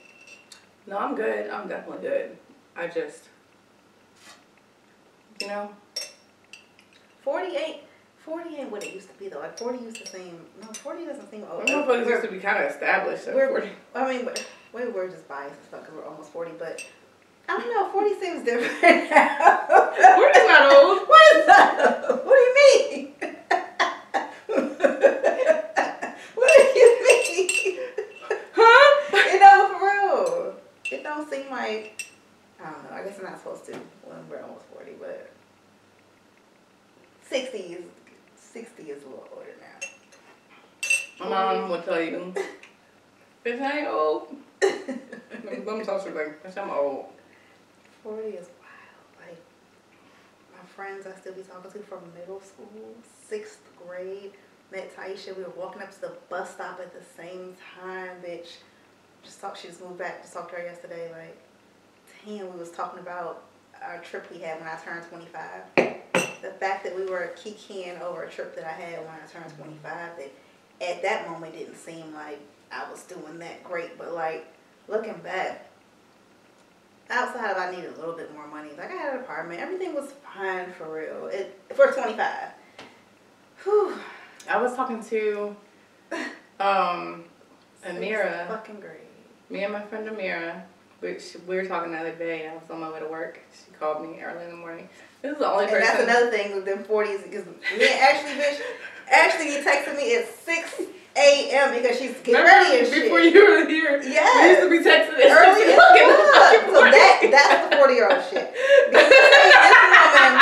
[0.87, 1.49] No, I'm good.
[1.51, 2.37] I'm definitely good.
[2.77, 3.25] I just,
[5.41, 5.71] you know,
[7.23, 7.81] 48,
[8.19, 9.39] 40 ain't what it used to be though.
[9.39, 11.67] Like 40 used to seem, no, 40 doesn't seem old.
[11.69, 13.69] some motherfuckers used to be kind of established at We're- 40.
[13.95, 14.29] I mean,
[14.75, 16.85] we we're just biased as fuck because we're almost 40, but
[17.49, 19.89] I don't know, 40 seems different now.
[20.19, 21.09] We're just not old.
[21.09, 22.25] What is that?
[22.25, 23.15] What do you mean?
[26.35, 27.79] what do you mean?
[28.55, 29.31] Huh?
[29.33, 30.55] You know, for real.
[30.91, 32.07] It don't seem like,
[32.61, 33.73] I don't know, I guess I'm not supposed to
[34.05, 35.31] when we're almost 40, but
[37.29, 37.85] 60 is,
[38.37, 41.25] 60 is a little older now.
[41.25, 42.35] My mom would tell you,
[43.45, 44.35] bitch, I ain't old.
[44.63, 47.07] Let me talk to you like, bitch, I'm old.
[48.03, 49.29] 40 is wild.
[49.29, 49.43] Like,
[50.53, 52.95] my friends I still be talking to from middle school,
[53.29, 54.33] sixth grade,
[54.73, 55.37] met Taisha.
[55.37, 58.57] We were walking up to the bus stop at the same time, bitch.
[59.23, 60.23] Just talk, she just moved back.
[60.23, 61.11] Just talked to her yesterday.
[61.13, 61.37] Like,
[62.25, 63.45] damn, we was talking about
[63.83, 66.01] our trip we had when I turned 25.
[66.41, 69.55] The fact that we were kikiing over a trip that I had when I turned
[69.57, 69.83] 25,
[70.19, 70.33] that
[70.81, 72.41] at that moment didn't seem like
[72.73, 73.97] I was doing that great.
[73.99, 74.47] But, like,
[74.89, 75.67] looking back,
[77.11, 78.71] outside of I needed a little bit more money.
[78.77, 81.27] Like I had an apartment, everything was fine for real.
[81.27, 82.49] It for twenty five.
[83.63, 83.95] Whew.
[84.49, 85.55] I was talking to
[86.61, 87.25] um,
[87.85, 89.01] Amira, fucking great.
[89.51, 90.63] me and my friend Amira,
[91.01, 92.49] which we were talking the other day.
[92.49, 93.39] I was on my way to work.
[93.53, 94.89] She called me early in the morning.
[95.23, 95.87] This is the only And person.
[95.87, 98.61] that's another thing with them forties because me and Ashley bitch
[99.11, 100.81] Ashley you texted me at six
[101.17, 101.71] a.m.
[101.75, 103.35] because she's getting Remember ready and before shit.
[103.35, 103.99] you were here?
[104.01, 104.63] We used Yes.
[104.65, 106.53] to be texting at Early six as in the fuck.
[106.75, 108.51] So that that's the forty year old shit.
[108.91, 110.35] Because this woman,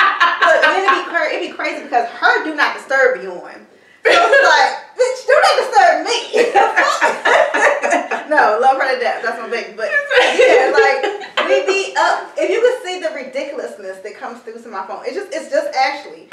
[0.42, 1.37] look, and it'd be crazy.
[1.37, 3.66] It'd be crazy because her do not disturb you on.
[4.05, 6.18] So it's like, bitch, do not disturb me.
[8.33, 9.22] no, love her to death.
[9.22, 9.75] That's my baby.
[9.77, 9.90] But
[10.38, 12.33] yeah, like we be up.
[12.37, 15.51] If you could see the ridiculousness that comes through to my phone, it's just it's
[15.51, 16.29] just Ashley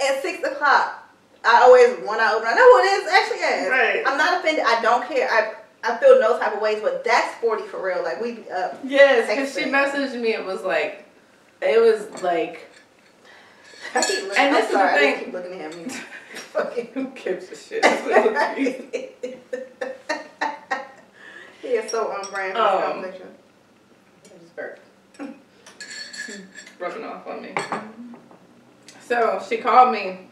[0.00, 0.99] at six o'clock.
[1.44, 2.48] I always one eye open.
[2.48, 3.08] I know who it is.
[3.08, 3.70] Ashley is.
[3.70, 4.02] Right.
[4.06, 4.64] I'm not offended.
[4.66, 5.28] I don't care.
[5.30, 8.02] I I feel no type of ways, but that's forty for real.
[8.02, 8.78] Like we be up.
[8.84, 10.34] Yes, because she messaged me.
[10.34, 11.06] It was like,
[11.62, 12.68] it was like,
[13.94, 14.36] I keep looking.
[14.38, 14.94] And I'm this is the sorry.
[14.94, 15.24] I thing.
[15.24, 15.84] keep looking at me.
[16.34, 16.86] Fucking.
[16.94, 17.82] who gives a shit?
[17.82, 19.36] That's what it is.
[21.62, 23.28] he is so on brand for Um, conversation.
[24.26, 24.80] I just burped.
[26.78, 27.54] Rubbing off on me.
[29.06, 30.28] So she called me,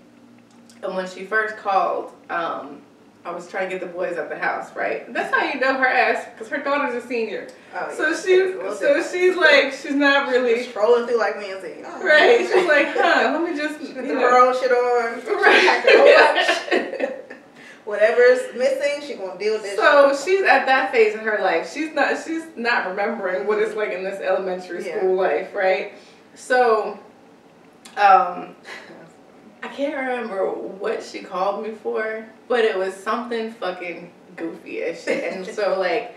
[0.82, 2.82] and when she first called, um,
[3.24, 5.12] I was trying to get the boys at the house, right?
[5.12, 7.48] That's how you know her ass, because her daughter's a senior.
[7.74, 8.16] Oh, So yeah.
[8.16, 11.50] she, It's a little so she's like, she's not really Just scrolling through like me
[11.50, 12.38] and saying, oh, right.
[12.40, 13.38] She's like, huh?
[13.38, 14.30] Let me just, She put the know.
[14.30, 15.20] roll shit on.
[15.20, 17.14] Her.
[17.84, 19.76] Whatever's missing, she gonna deal with it.
[19.76, 21.72] So she's at that phase in her life.
[21.72, 24.98] She's not she's not remembering what it's like in this elementary Yeah.
[24.98, 25.94] school life, right?
[26.34, 26.98] So
[27.96, 28.54] um
[29.62, 35.02] I can't remember what she called me for, but it was something fucking goofy as
[35.02, 35.32] shit.
[35.32, 36.14] And so like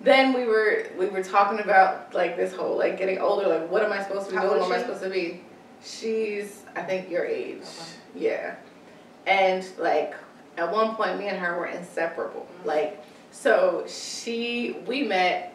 [0.00, 3.82] then we were we were talking about like this whole like getting older, like what
[3.82, 4.62] am I supposed to be How doing?
[4.62, 5.42] old am I supposed to be?
[5.82, 7.58] She's I think your age.
[7.58, 8.26] Okay.
[8.26, 8.56] Yeah.
[9.26, 10.14] And like
[10.58, 12.46] at one point me and her were inseparable.
[12.58, 12.68] Mm-hmm.
[12.68, 15.52] Like so she we met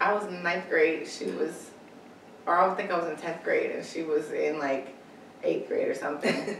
[0.00, 1.38] I was in ninth grade, she mm-hmm.
[1.38, 1.70] was
[2.46, 4.94] or I think I was in tenth grade and she was in like
[5.42, 6.56] eighth grade or something.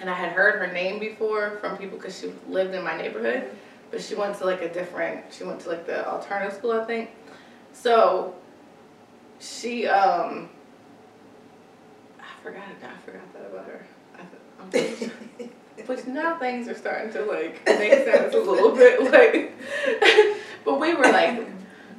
[0.00, 3.50] and I had heard her name before from people because she lived in my neighborhood,
[3.90, 5.32] but she went to like a different.
[5.32, 7.10] She went to like the alternative school, I think.
[7.72, 8.34] So
[9.40, 10.48] she um.
[12.20, 12.64] I forgot.
[12.64, 13.86] I forgot that about her.
[14.18, 15.48] I,
[15.86, 19.00] but now things are starting to like make sense a little bit.
[19.12, 19.52] Like,
[20.64, 21.46] but we were like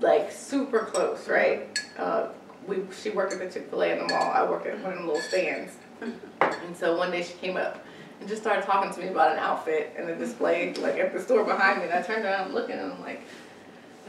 [0.01, 1.79] like super close, right?
[1.97, 2.29] Uh,
[2.67, 4.31] we she worked at the Chick Fil A in the mall.
[4.31, 5.73] I worked at one of the little stands.
[6.41, 7.83] And so one day she came up
[8.19, 11.21] and just started talking to me about an outfit in the display, like at the
[11.21, 11.85] store behind me.
[11.85, 13.21] And I turned around and looking, and I'm like,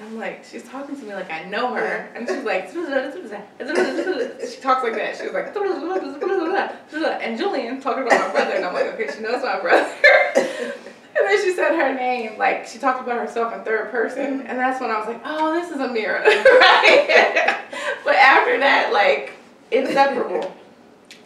[0.01, 4.83] I'm like, she's talking to me like I know her, and she's like, she talks
[4.83, 5.17] like that.
[5.17, 5.55] She was like,
[7.23, 9.93] and Julian talking about my brother, and I'm like, okay, she knows my brother.
[11.17, 14.59] And then she said her name, like she talked about herself in third person, and
[14.59, 17.57] that's when I was like, oh, this is Amira, right?
[18.05, 19.33] but after that, like
[19.71, 20.53] inseparable.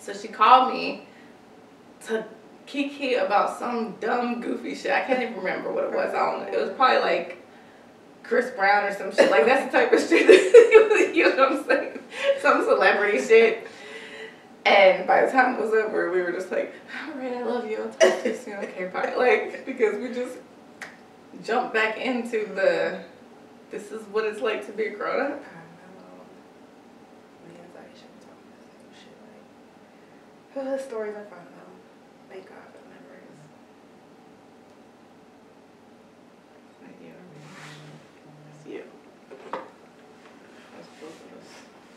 [0.09, 1.07] So she called me
[2.07, 2.25] to
[2.65, 4.91] kiki about some dumb goofy shit.
[4.91, 6.15] I can't even remember what it was.
[6.15, 6.59] I don't know.
[6.59, 7.43] It was probably like
[8.23, 9.31] Chris Brown or some shit.
[9.31, 10.29] Like that's the type of shit.
[11.15, 11.99] You know what I'm saying?
[12.41, 13.67] Some celebrity shit.
[14.65, 16.75] And by the time it was over, we were just like,
[17.07, 17.83] all right, I love you.
[17.83, 18.55] I'll talk to you soon.
[18.63, 19.15] Okay, bye.
[19.15, 20.39] Like, because we just
[21.45, 23.03] jumped back into the
[23.71, 25.33] This is what it's like to be a grown up.
[25.33, 25.43] I know.
[27.47, 29.19] Man, I shouldn't talk about that shit.
[30.61, 32.35] Oh, the stories are fun though.
[32.35, 33.39] Thank God for the memories.
[38.51, 38.83] It's you.
[39.53, 41.49] That's both of us.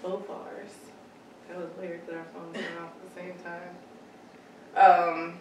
[0.04, 0.74] Both ours.
[1.50, 3.76] That was weird that our phones went off at the same time.
[4.76, 5.40] Um.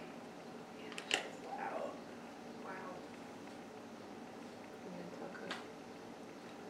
[1.44, 1.90] Wow.
[2.64, 2.90] Wow.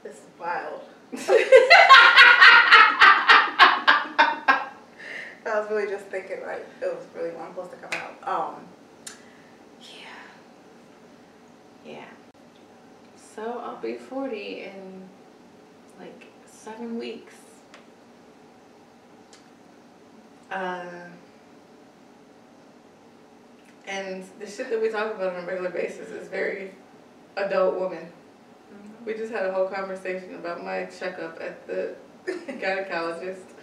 [0.03, 0.83] This is wild.
[5.47, 8.29] I was really just thinking like it was really one supposed to come out.
[8.29, 8.55] Um.
[9.81, 11.93] Yeah.
[11.93, 12.05] Yeah.
[13.35, 15.09] So I'll be 40 in
[15.99, 17.35] like seven weeks.
[20.51, 20.85] Uh,
[23.87, 26.73] and the shit that we talk about on a regular basis is very
[27.37, 28.13] adult woman.
[29.07, 31.95] We just had a whole conversation about my checkup at the
[32.27, 33.55] gynecologist.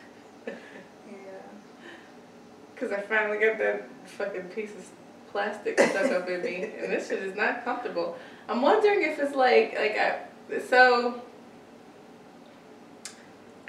[2.77, 4.87] Because I finally got that fucking piece of
[5.31, 8.17] plastic stuck up in me, and this shit is not comfortable.
[8.47, 11.21] I'm wondering if it's like like I so.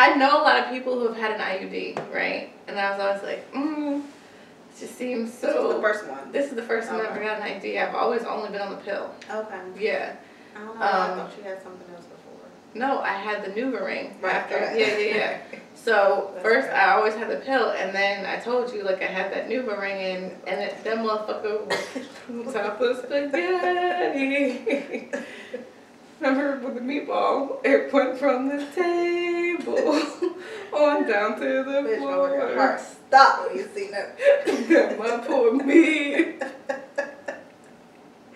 [0.01, 2.53] I know a lot of people who have had an IUD, right?
[2.69, 5.47] And I was always like, mm, it just seems so.
[5.49, 6.31] This was the first one.
[6.33, 7.25] This is the first time I've ever Okay.
[7.27, 7.89] got an IUD.
[7.89, 9.13] I've always only been on the pill.
[9.29, 9.61] Okay.
[9.77, 10.15] Yeah.
[10.55, 10.85] I don't know.
[10.85, 12.05] I Um, thought you had something else.
[12.79, 14.57] No, I had the NuvaRing Right, after.
[14.57, 14.79] right.
[14.79, 15.39] Yeah, yeah, yeah.
[15.75, 16.77] So That's first, right.
[16.77, 20.01] I always had the pill, and then I told you like I had that NuvaRing
[20.01, 25.09] in, and it, that motherfucker was top of spaghetti.
[26.21, 27.65] Remember with the meatball?
[27.65, 29.79] It went from the table
[30.77, 32.55] on down to the Bitch, floor.
[32.57, 34.99] heart stop when you see that.
[34.99, 36.43] My poor meat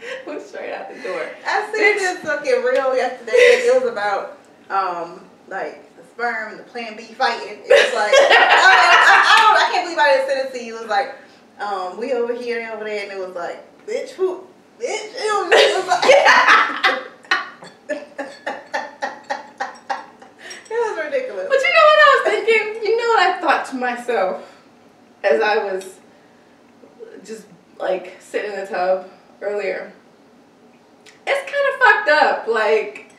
[0.26, 1.28] went straight out the door.
[1.46, 3.32] I seen this fucking reel yesterday.
[3.32, 4.38] It was about
[4.70, 7.58] um like the sperm and the plan B fighting.
[7.64, 10.64] It was like I, I, I, don't, I can't believe I didn't send it to
[10.64, 10.76] you.
[10.76, 11.16] It was like
[11.60, 14.46] um we over here and over there, and it was like bitch who
[14.78, 16.04] bitch it was, it was like
[20.70, 21.46] it was ridiculous.
[21.48, 22.82] But you know what I was thinking?
[22.82, 24.48] You know what I thought to myself
[25.22, 25.98] as I was
[27.24, 27.46] just
[27.78, 29.08] like sitting in the tub
[29.42, 29.92] earlier?
[31.26, 33.11] It's kind of fucked up, like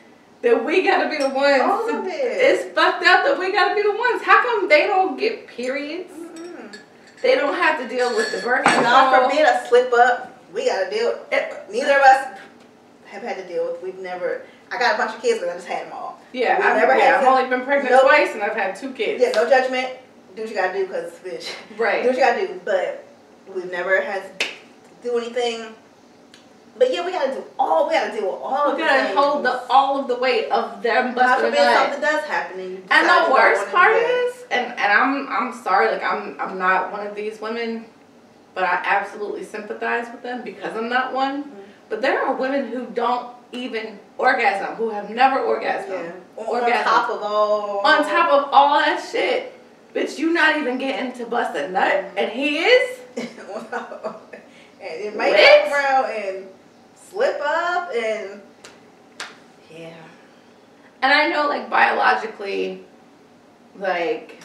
[0.42, 1.62] that we gotta be the ones.
[1.62, 2.12] All of it.
[2.12, 4.22] It's fucked up that we gotta be the ones.
[4.22, 6.12] How come they don't get periods?
[6.12, 6.76] Mm-mm.
[7.22, 8.82] They don't have to deal with the birth control.
[8.82, 9.30] God control.
[9.30, 10.38] forbid a slip up.
[10.52, 11.18] We gotta deal.
[11.70, 12.38] Neither of us
[13.06, 13.82] have had to deal with.
[13.82, 14.42] We've never.
[14.70, 16.20] I got a bunch of kids, but I just had them all.
[16.32, 18.02] Yeah, I've, never yeah, had I've only been pregnant Nope.
[18.02, 19.22] twice and I've had two kids.
[19.22, 19.88] Yeah, no judgment.
[20.34, 21.54] Do what you gotta do, cause bitch.
[21.78, 22.02] Right.
[22.02, 22.60] Do what you gotta do.
[22.64, 23.06] But
[23.54, 24.46] we've never had to
[25.02, 25.74] do anything.
[26.76, 27.86] But yeah, we gotta do all.
[27.88, 29.16] We gotta deal with all of We gotta things.
[29.16, 32.60] hold the all of the weight of them God busting a forbid something does happen,
[32.60, 36.02] and you And decide you the worst part is, and, and I'm I'm sorry, like
[36.02, 37.84] I'm I'm not one of these women,
[38.54, 41.44] but I absolutely sympathize with them because I'm not one.
[41.44, 41.48] Mhm.
[41.88, 45.90] But there are women who don't even orgasm, who have never orgasmed.
[45.90, 46.12] yeah.
[46.36, 46.84] On, on orgasm.
[46.84, 47.78] top of all.
[47.86, 49.52] On top of all that shit,
[49.94, 52.98] bitch, you not even getting to bust a nut, and he is.
[54.80, 55.34] And it might
[55.64, 56.46] come around and
[57.14, 58.40] slip up and
[59.70, 59.94] yeah.
[61.02, 62.84] And I know, like biologically,
[63.76, 64.42] like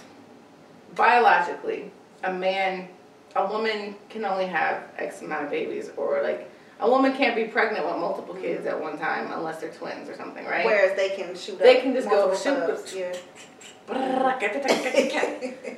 [0.96, 1.92] biologically,
[2.24, 2.88] a man,
[3.36, 7.46] a woman can only have X amount of babies, or like a woman can't be
[7.46, 10.66] pregnant with multiple kids at one time unless they're twins or something, right?
[10.66, 11.60] Whereas they can shoot.
[11.60, 13.14] They can just go shoot Yeah.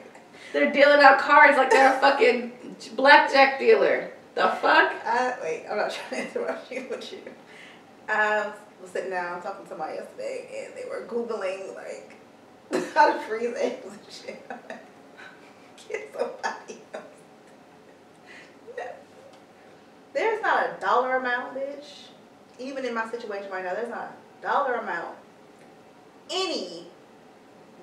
[0.53, 4.10] They're dealing out cards like they're a fucking blackjack dealer.
[4.33, 4.93] The fuck?
[5.05, 7.19] I, wait, I'm not trying to interrupt you, but you.
[8.09, 12.15] Um, I was sitting down talking to somebody yesterday, and they were googling like
[12.93, 14.49] how to freeze eggs and shit.
[15.89, 17.03] Get somebody else.
[18.77, 18.85] No.
[20.13, 22.07] There's not a dollar amount, bitch.
[22.59, 25.15] Even in my situation right now, there's not a dollar amount
[26.31, 26.87] any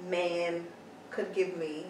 [0.09, 0.67] man
[1.11, 1.87] could give me.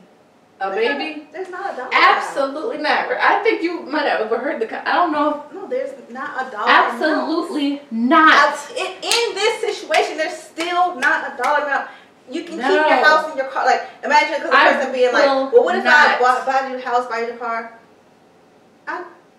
[0.61, 1.28] A There's not- baby?
[1.32, 1.88] there's not a dollar.
[1.88, 1.94] amount.
[1.94, 3.09] Absolutely not.
[3.12, 4.88] I think you might have overheard the.
[4.88, 5.44] I don't know.
[5.54, 6.64] No, there's not a dollar.
[6.64, 6.92] amount.
[6.94, 8.34] Absolutely not.
[8.34, 11.88] Out- In, in this situation, there's still not a dollar amount.
[12.30, 13.64] You can keep your house and your car.
[13.64, 16.09] Like, imagine because the I person being like, well, what if not.
[16.09, 17.78] I buy, buy your house, buy your car?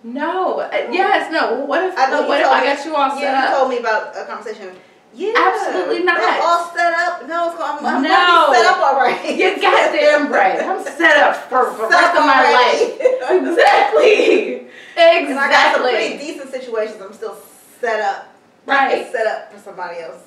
[0.02, 0.60] No.
[0.60, 1.30] Uh, Yes.
[1.30, 1.64] No.
[1.66, 1.98] What if?
[1.98, 3.78] I know well, you what if I got you all set yeah, you told me
[3.78, 4.74] about a conversation.
[5.12, 6.18] Yeah, Absolutely not.
[6.18, 7.26] They're all set up.
[7.26, 8.52] No, I'm, I'm No.
[8.52, 9.36] set up all right.
[9.36, 10.60] You're goddamn right.
[10.62, 12.84] I'm set up for for the rest of my already.
[12.84, 12.96] life.
[13.30, 14.66] Exactly.
[14.96, 15.30] Exactly.
[15.30, 17.00] And I got some pretty decent situations.
[17.02, 17.36] I'm still
[17.80, 18.34] set up.
[18.66, 19.10] Right.
[19.10, 20.22] Set up for somebody else.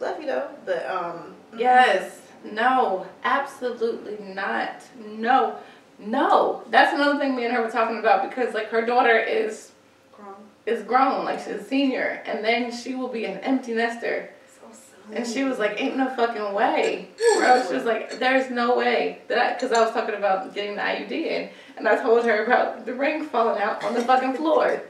[0.00, 1.34] Love you though, but um.
[1.56, 2.20] Yes.
[2.44, 3.06] No.
[3.24, 4.82] Absolutely not.
[5.04, 5.56] No.
[5.98, 6.62] No.
[6.70, 9.72] That's another thing me and her were talking about because like her daughter is.
[10.66, 14.30] Is grown, like she's a senior, and then she will be an empty nester.
[14.60, 15.14] So.
[15.14, 17.08] And she was like, "Ain't no fucking way."
[17.38, 20.82] Bro, she was like, "There's no way that because I was talking about getting the
[20.82, 24.82] IUD in, and I told her about the ring falling out on the fucking floor,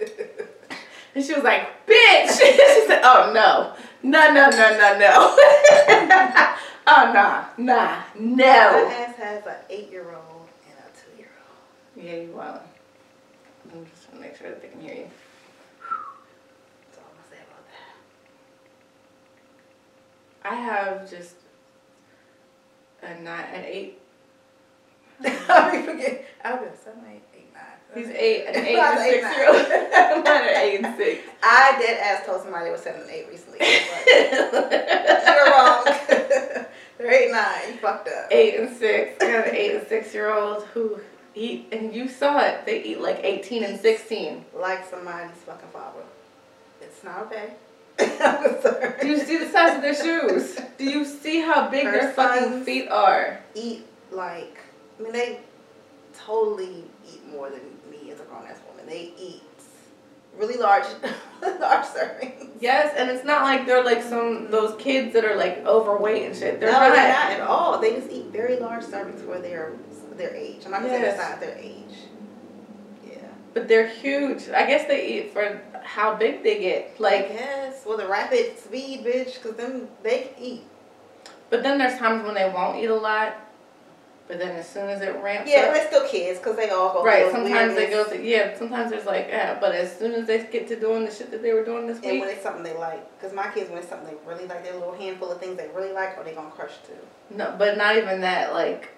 [1.15, 5.37] and she was like, "Bitch!" she said, "Oh no, no, no, no, no, no."
[6.87, 8.03] oh nah, nah,
[8.73, 12.05] My ass has an eight-year-old and a two-year-old.
[12.05, 12.63] Yeah, you won't.
[13.73, 15.11] I'm just gonna make sure that they can hear you.
[16.87, 17.65] That's all I'm gonna say about
[20.49, 21.35] I have just
[23.03, 23.99] a nine, an eight.
[25.25, 26.25] I forget.
[26.45, 27.63] I was gonna seven, eight, eight, nine.
[27.95, 29.35] He's eight, an eight and six nine.
[29.37, 29.57] year old.
[30.25, 31.23] Mine are eight and six.
[31.43, 33.59] I did ask told somebody they was seven and eight recently.
[33.61, 36.67] I was like, You're wrong.
[36.99, 37.75] They're eight nine.
[37.75, 38.29] You fucked up.
[38.31, 39.23] eight and six.
[39.23, 41.01] I got an eight and six year old who
[41.35, 42.65] eat, and you saw it.
[42.67, 44.45] They eat like eighteen and sixteen.
[44.55, 46.01] Like somebody's fucking father.
[46.81, 47.55] It's not okay.
[49.01, 50.59] Do you see the size of their shoes?
[50.79, 53.41] Do you see how big Her their fucking feet are?
[53.55, 54.59] Eat like
[54.99, 55.41] I mean they
[56.15, 58.87] totally eat more than me as a grown ass woman.
[58.87, 59.43] They eat
[60.37, 60.85] really large
[61.43, 62.51] large servings.
[62.61, 66.37] Yes, and it's not like they're like some those kids that are like overweight and
[66.37, 66.61] shit.
[66.61, 66.91] They're no, not.
[66.97, 67.79] not at all.
[67.81, 69.73] They just eat very large servings for their
[70.17, 70.63] their age.
[70.65, 71.17] I'm not gonna Yes.
[71.17, 71.99] say the size, their age.
[73.07, 73.29] Yeah.
[73.55, 74.49] But they're huge.
[74.49, 77.01] I guess they eat for how big they get.
[77.01, 80.65] Like, yes, well the rapid speed, bitch, because them they eat.
[81.51, 83.35] but then there's times when they won't eat a lot.
[84.29, 86.93] But then as soon as it ramps Yeah, up, they're still kids because they all
[86.93, 87.05] go.
[87.05, 87.31] right?
[87.31, 88.19] Sometimes they go weirdness.
[88.19, 88.59] to yeah.
[88.59, 89.57] Sometimes there's like yeah.
[89.61, 91.99] But as soon as they get to doing the shit that they were doing this
[91.99, 94.47] And week, when it's something they like, because my kids, when it's something they really
[94.49, 96.99] like, their little handful of things they really like, or they gonna crush too.
[97.37, 97.55] no.
[97.57, 98.53] But not even that.
[98.53, 98.89] Like,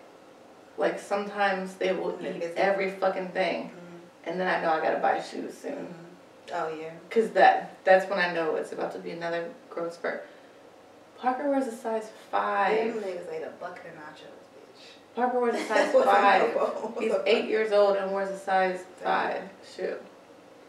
[0.79, 4.31] like sometimes they will eat every fucking thing, mm-hmm.
[4.31, 5.73] and then I know I gotta buy shoes soon.
[5.73, 6.05] Mm-hmm.
[6.55, 6.91] Oh yeah.
[7.11, 10.27] Cause that that's when I know it's about to be another growth spurt.
[11.19, 12.95] Parker wears a size Them five.
[12.95, 15.17] niggas ate a bucket of nachos, bitch.
[15.17, 16.57] Parker wears a size five.
[16.99, 19.43] He's eight years old and wears a size five
[19.77, 19.97] shoe.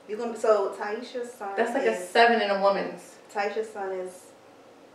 [0.08, 1.54] You gonna so Taisha's son.
[1.56, 3.18] That's like a seven in a woman's.
[3.34, 4.12] Taisha's son is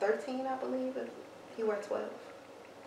[0.00, 0.96] thirteen, I believe.
[1.56, 2.10] He wears twelve.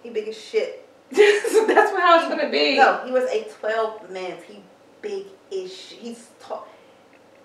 [0.04, 0.88] He big as shit.
[1.14, 2.76] so that's what how it's gonna be.
[2.76, 4.44] No, he was a twelve men's.
[4.44, 4.62] He
[5.02, 5.92] big ish.
[5.92, 6.68] He's tall.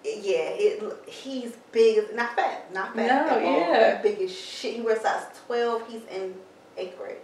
[0.05, 3.50] Yeah, it, he's big, as not fat, not fat No, at all.
[3.61, 4.03] yeah.
[4.03, 4.74] Big as shit.
[4.76, 5.86] He wears size twelve.
[5.88, 6.34] He's in
[6.76, 7.16] eighth grade.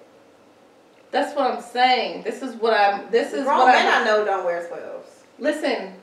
[1.11, 2.22] That's what I'm saying.
[2.22, 3.11] This is what I'm.
[3.11, 4.03] This is Grown what men I'm.
[4.03, 5.11] I know don't wear twelves.
[5.39, 5.95] Listen,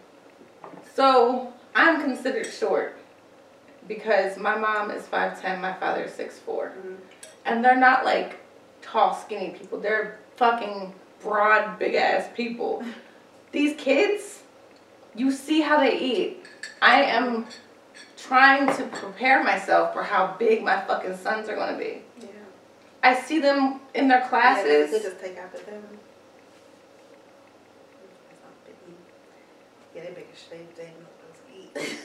[0.94, 2.98] so I'm considered short
[3.88, 6.72] because my mom is 5'10, my father is 6'4.
[6.72, 6.96] Mhm.
[7.46, 8.38] And they're not like
[8.82, 9.80] tall, skinny people.
[9.80, 12.84] They're fucking broad, big ass people.
[13.52, 14.42] These kids,
[15.16, 16.46] you see how they eat.
[16.82, 17.46] I am
[18.18, 22.02] trying to prepare myself for how big my fucking sons are gonna be.
[22.20, 22.28] Yeah.
[23.04, 24.92] I see them in their Yeah, classes.
[24.92, 25.84] they just take after them.
[28.04, 28.98] It's not big meat.
[29.96, 30.76] Yeah, they big as shit.
[30.76, 31.52] They ain't no supposed to
[31.82, 32.00] eat.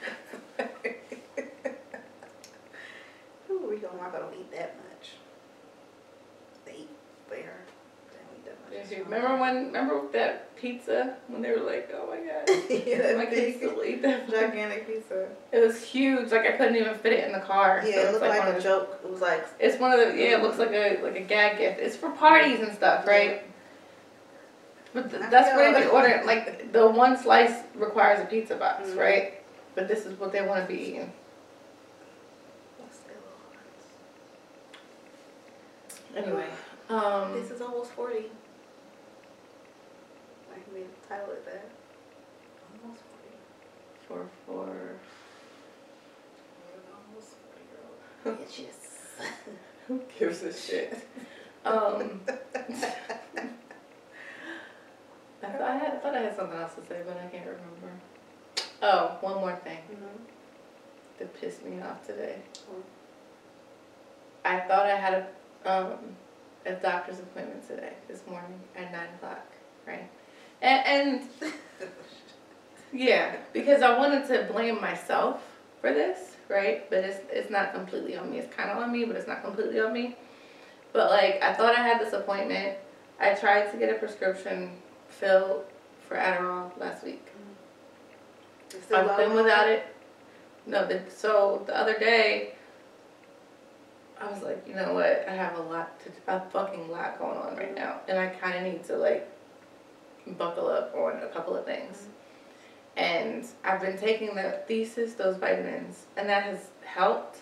[3.50, 5.12] Ooh, we don't want to eat that much.
[6.66, 6.90] They eat
[7.28, 7.60] bear.
[8.12, 9.08] They don't much.
[9.08, 9.66] Remember when?
[9.66, 12.48] Remember that pizza when they were like, "Oh my god,
[12.86, 15.28] yeah, my kids still eat that." gigantic pizza.
[15.52, 16.30] It was huge.
[16.32, 17.82] Like I couldn't even fit it in the car.
[17.84, 19.00] Yeah, so it looked like like, a the- joke.
[19.04, 20.36] It was like It's one of the yeah.
[20.38, 21.80] It looks like a like a gag gift.
[21.80, 23.42] It's for parties and stuff, right?
[24.92, 26.22] But th- that's where feel- they order.
[26.24, 28.96] Like the one slice requires a pizza box, Mhm.
[28.98, 29.34] right?
[29.76, 31.12] But this is what they want to be eating.
[32.78, 33.14] what's their
[36.14, 36.46] little Anyway,
[36.88, 38.24] um, This is almost 40.
[40.70, 41.68] I be title it that.
[42.82, 43.02] Almost
[44.06, 44.06] 40.
[44.06, 44.68] for for
[46.94, 48.38] almost 40 year old.
[48.38, 48.78] Bitches.
[49.88, 51.08] who gives a shit?
[51.64, 52.20] Um,
[55.42, 57.46] I thought I, had, I thought I had something else to say, but I can't
[57.46, 57.90] remember.
[58.82, 59.78] Oh, one more thing.
[59.90, 60.20] Mhm.
[61.18, 62.36] that pissed me off today.
[64.44, 65.26] I thought I had a
[65.70, 65.98] um,
[66.64, 69.44] a doctor's appointment today, this morning at nine o'clock,
[69.86, 70.08] right?
[70.62, 71.52] And, and
[72.92, 75.42] yeah, because I wanted to blame myself
[75.80, 76.88] for this, right?
[76.90, 78.38] But it's it's not completely on me.
[78.38, 80.16] It's kind of on me, but it's not completely on me.
[80.92, 82.76] But like, I thought I had this appointment.
[83.20, 84.72] I tried to get a prescription
[85.08, 85.64] filled
[86.06, 87.26] for Adderall last week.
[88.68, 89.84] Still I've been without it.
[90.66, 92.54] No, the, so the other day,
[94.20, 95.24] I was like, you know what?
[95.28, 98.56] I have a lot to, a fucking lot going on right now, and I kind
[98.56, 99.28] of need to like
[100.26, 102.06] buckle up on a couple of things.
[102.96, 107.38] And I've been taking the thesis, those vitamins, and that has helped.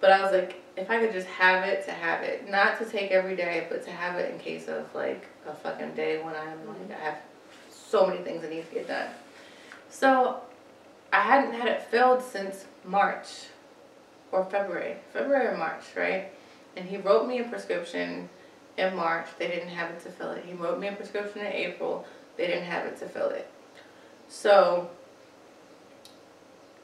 [0.00, 2.84] But I was like, if I could just have it to have it, not to
[2.84, 6.34] take every day, but to have it in case of like a fucking day when
[6.36, 7.18] I'm like I have
[7.70, 9.08] so many things that need to get done.
[9.90, 10.40] So
[11.12, 13.46] I hadn't had it filled since March
[14.30, 16.30] or February, February or March, right?
[16.76, 18.28] And he wrote me a prescription
[18.78, 19.26] in March.
[19.38, 20.44] They didn't have it to fill it.
[20.44, 22.06] He wrote me a prescription in April.
[22.36, 23.50] They didn't have it to fill it.
[24.28, 24.90] So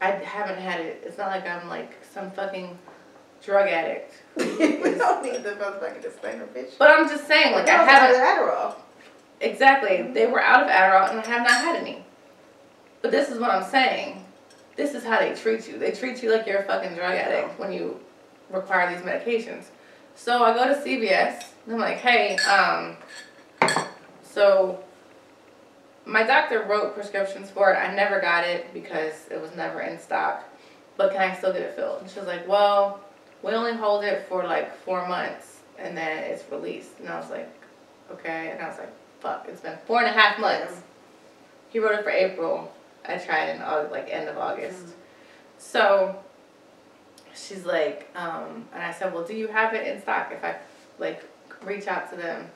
[0.00, 1.02] I haven't had it.
[1.04, 2.76] It's not like I'm like some fucking
[3.42, 4.22] drug addict.
[4.36, 6.76] we don't need the motherfucking disclaimer, bitch.
[6.78, 8.74] But I'm just saying, like I haven't Adderall.
[9.40, 10.10] exactly.
[10.12, 12.04] They were out of Adderall, and I have not had any.
[13.02, 14.24] But this is what I'm saying.
[14.76, 15.78] This is how they treat you.
[15.78, 18.00] They treat you like you're a fucking drug addict when you
[18.50, 19.66] require these medications.
[20.14, 21.44] So I go to CVS.
[21.66, 22.96] And I'm like, hey, um,
[24.22, 24.82] so
[26.04, 27.76] my doctor wrote prescriptions for it.
[27.76, 30.44] I never got it because it was never in stock.
[30.96, 32.02] But can I still get it filled?
[32.02, 33.00] And she was like, well,
[33.42, 36.98] we only hold it for like four months and then it's released.
[37.00, 37.50] And I was like,
[38.12, 38.50] okay.
[38.52, 40.82] And I was like, fuck, it's been four and a half months.
[41.70, 42.72] He wrote it for April.
[43.06, 44.94] I tried in August, like end of August.
[45.58, 46.16] So
[47.34, 50.30] she's like, um, and I said, well, do you have it in stock?
[50.32, 50.56] If I
[50.98, 51.24] like
[51.62, 52.46] reach out to them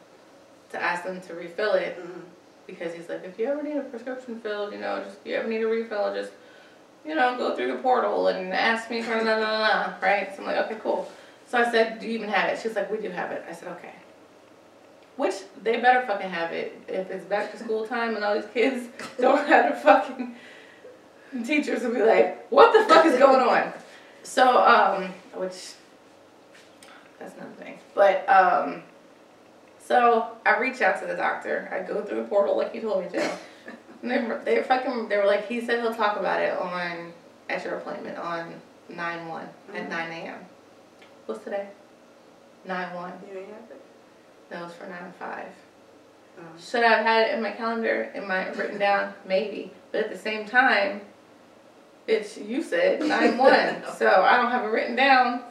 [0.70, 2.20] to ask them to refill it, Mhm.
[2.66, 5.34] because he's like, if you ever need a prescription filled, you know, just if you
[5.36, 6.32] ever need a refill, just
[7.04, 10.34] you know, go through the portal and ask me for la la, la, right?
[10.34, 11.10] So I'm like, okay, cool.
[11.46, 12.60] So I said, do you even have it?
[12.60, 13.42] She's like, we do have it.
[13.48, 13.92] I said, okay.
[15.16, 18.50] Which they better fucking have it if it's back to school time and all these
[18.52, 18.88] kids
[19.20, 20.36] don't have the fucking
[21.44, 23.72] teachers will be like, what the fuck is going on?
[24.28, 25.04] So, um,
[25.34, 25.72] which
[27.18, 27.78] that's another thing.
[27.94, 28.82] But um,
[29.82, 31.68] so I reach out to the doctor.
[31.72, 33.30] I go through the portal like you told me to.
[34.00, 35.08] And they were, they fucking.
[35.08, 37.12] They were like, he said he'll talk about it on
[37.50, 38.54] at your appointment on
[38.88, 39.88] nine one at Mhm.
[39.88, 40.38] nine a.m.
[41.26, 41.66] What's today?
[42.64, 43.12] Nine one.
[43.28, 43.80] You ain't have it?
[44.50, 45.48] That was for nine five.
[46.38, 49.14] Um, Should I have had it in my calendar, in my written down?
[49.26, 49.72] Maybe.
[49.90, 51.00] But at the same time,
[52.08, 55.42] it's you said nine one, so I don't have it written down.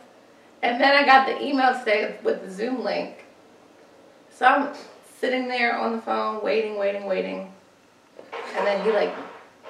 [0.64, 3.24] And then I got the email today with the Zoom link.
[4.32, 4.76] So I'm
[5.20, 7.54] sitting there on the phone, waiting, waiting, waiting,
[8.56, 9.14] and then he like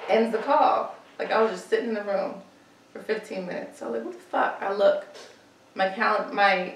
[0.08, 0.94] ends the call.
[1.18, 2.34] Like I was just sitting in the room
[2.92, 3.78] for 15 minutes.
[3.78, 4.58] So I was like, what the fuck?
[4.60, 5.06] I look,
[5.74, 6.74] my cal, my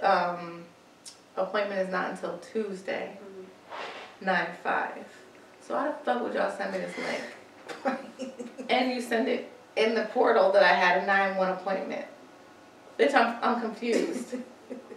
[0.00, 0.64] um,
[1.36, 3.18] appointment is not until Tuesday
[4.20, 5.04] nine five.
[5.60, 7.22] So how the fuck would y'all send me this link?
[8.68, 12.06] and you send it in the portal that I had a nine one appointment.
[12.98, 14.36] Bitch, I'm I'm confused.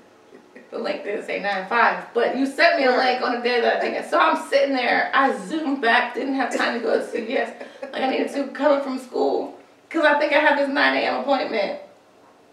[0.72, 3.62] the link didn't say nine five, but you sent me a link on a day
[3.62, 4.06] that I think.
[4.06, 5.12] So I'm sitting there.
[5.14, 7.54] I zoomed back, didn't have time to go to CVS.
[7.82, 9.58] Like I needed to cover from school
[9.88, 11.22] because I think I have this nine a.m.
[11.22, 11.82] appointment.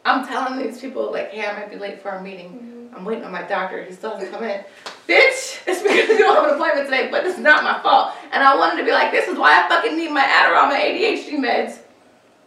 [0.04, 2.50] I'm telling these people like, hey, I might be late for a meeting.
[2.50, 2.75] Mm-hmm.
[2.96, 3.84] I'm waiting on my doctor.
[3.84, 4.64] He still hasn't come in.
[5.06, 8.14] Bitch, it's because you don't have an appointment today, but it's not my fault.
[8.32, 10.80] And I wanted to be like, this is why I fucking need my Adderall, my
[10.80, 11.78] ADHD meds.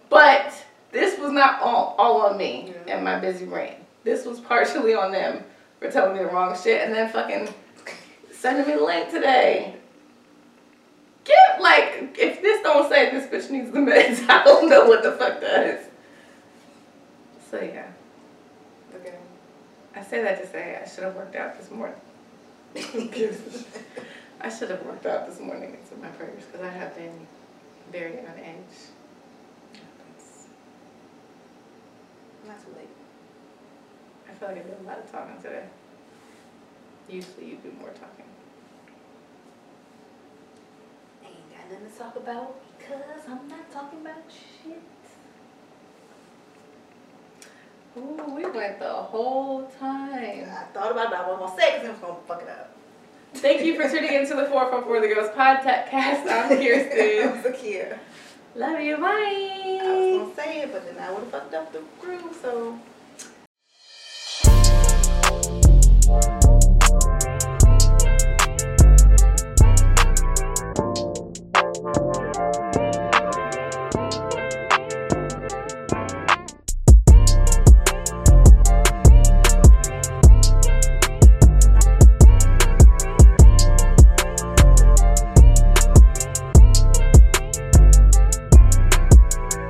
[0.09, 0.51] But
[0.91, 2.95] this was not all, all on me Yeah.
[2.95, 3.75] and my busy brain.
[4.03, 5.43] This was partially on them
[5.79, 7.53] for telling me the wrong shit and then fucking
[8.33, 9.75] sending me the link today.
[11.25, 15.03] Get like, if this don't say this bitch needs the meds, I don't know what
[15.03, 15.85] the fuck does.
[17.51, 17.87] So yeah.
[19.99, 21.97] I say that to say I should have worked out this morning.
[24.41, 27.27] I should have worked out this morning said my prayers because I have been
[27.91, 28.77] very on edge.
[32.47, 32.87] Not too late.
[34.29, 35.65] I feel like I did a lot of talking today.
[37.09, 38.25] Usually you do more talking.
[41.25, 44.81] Ain't got nothing to talk about because I'm not talking about shit.
[47.97, 50.47] Ooh, we went the whole time.
[50.49, 52.75] I thought about that one more second and was gonna fuck it up.
[53.35, 56.23] Thank you for tuning into the 444 The Girls Podcast.
[56.23, 57.35] I'm I Kirstin.
[57.37, 57.99] was a kid.
[58.55, 58.97] Love you.
[58.97, 59.79] Bye.
[59.81, 62.77] I was gonna say it, but then I would have fucked up the groove, so.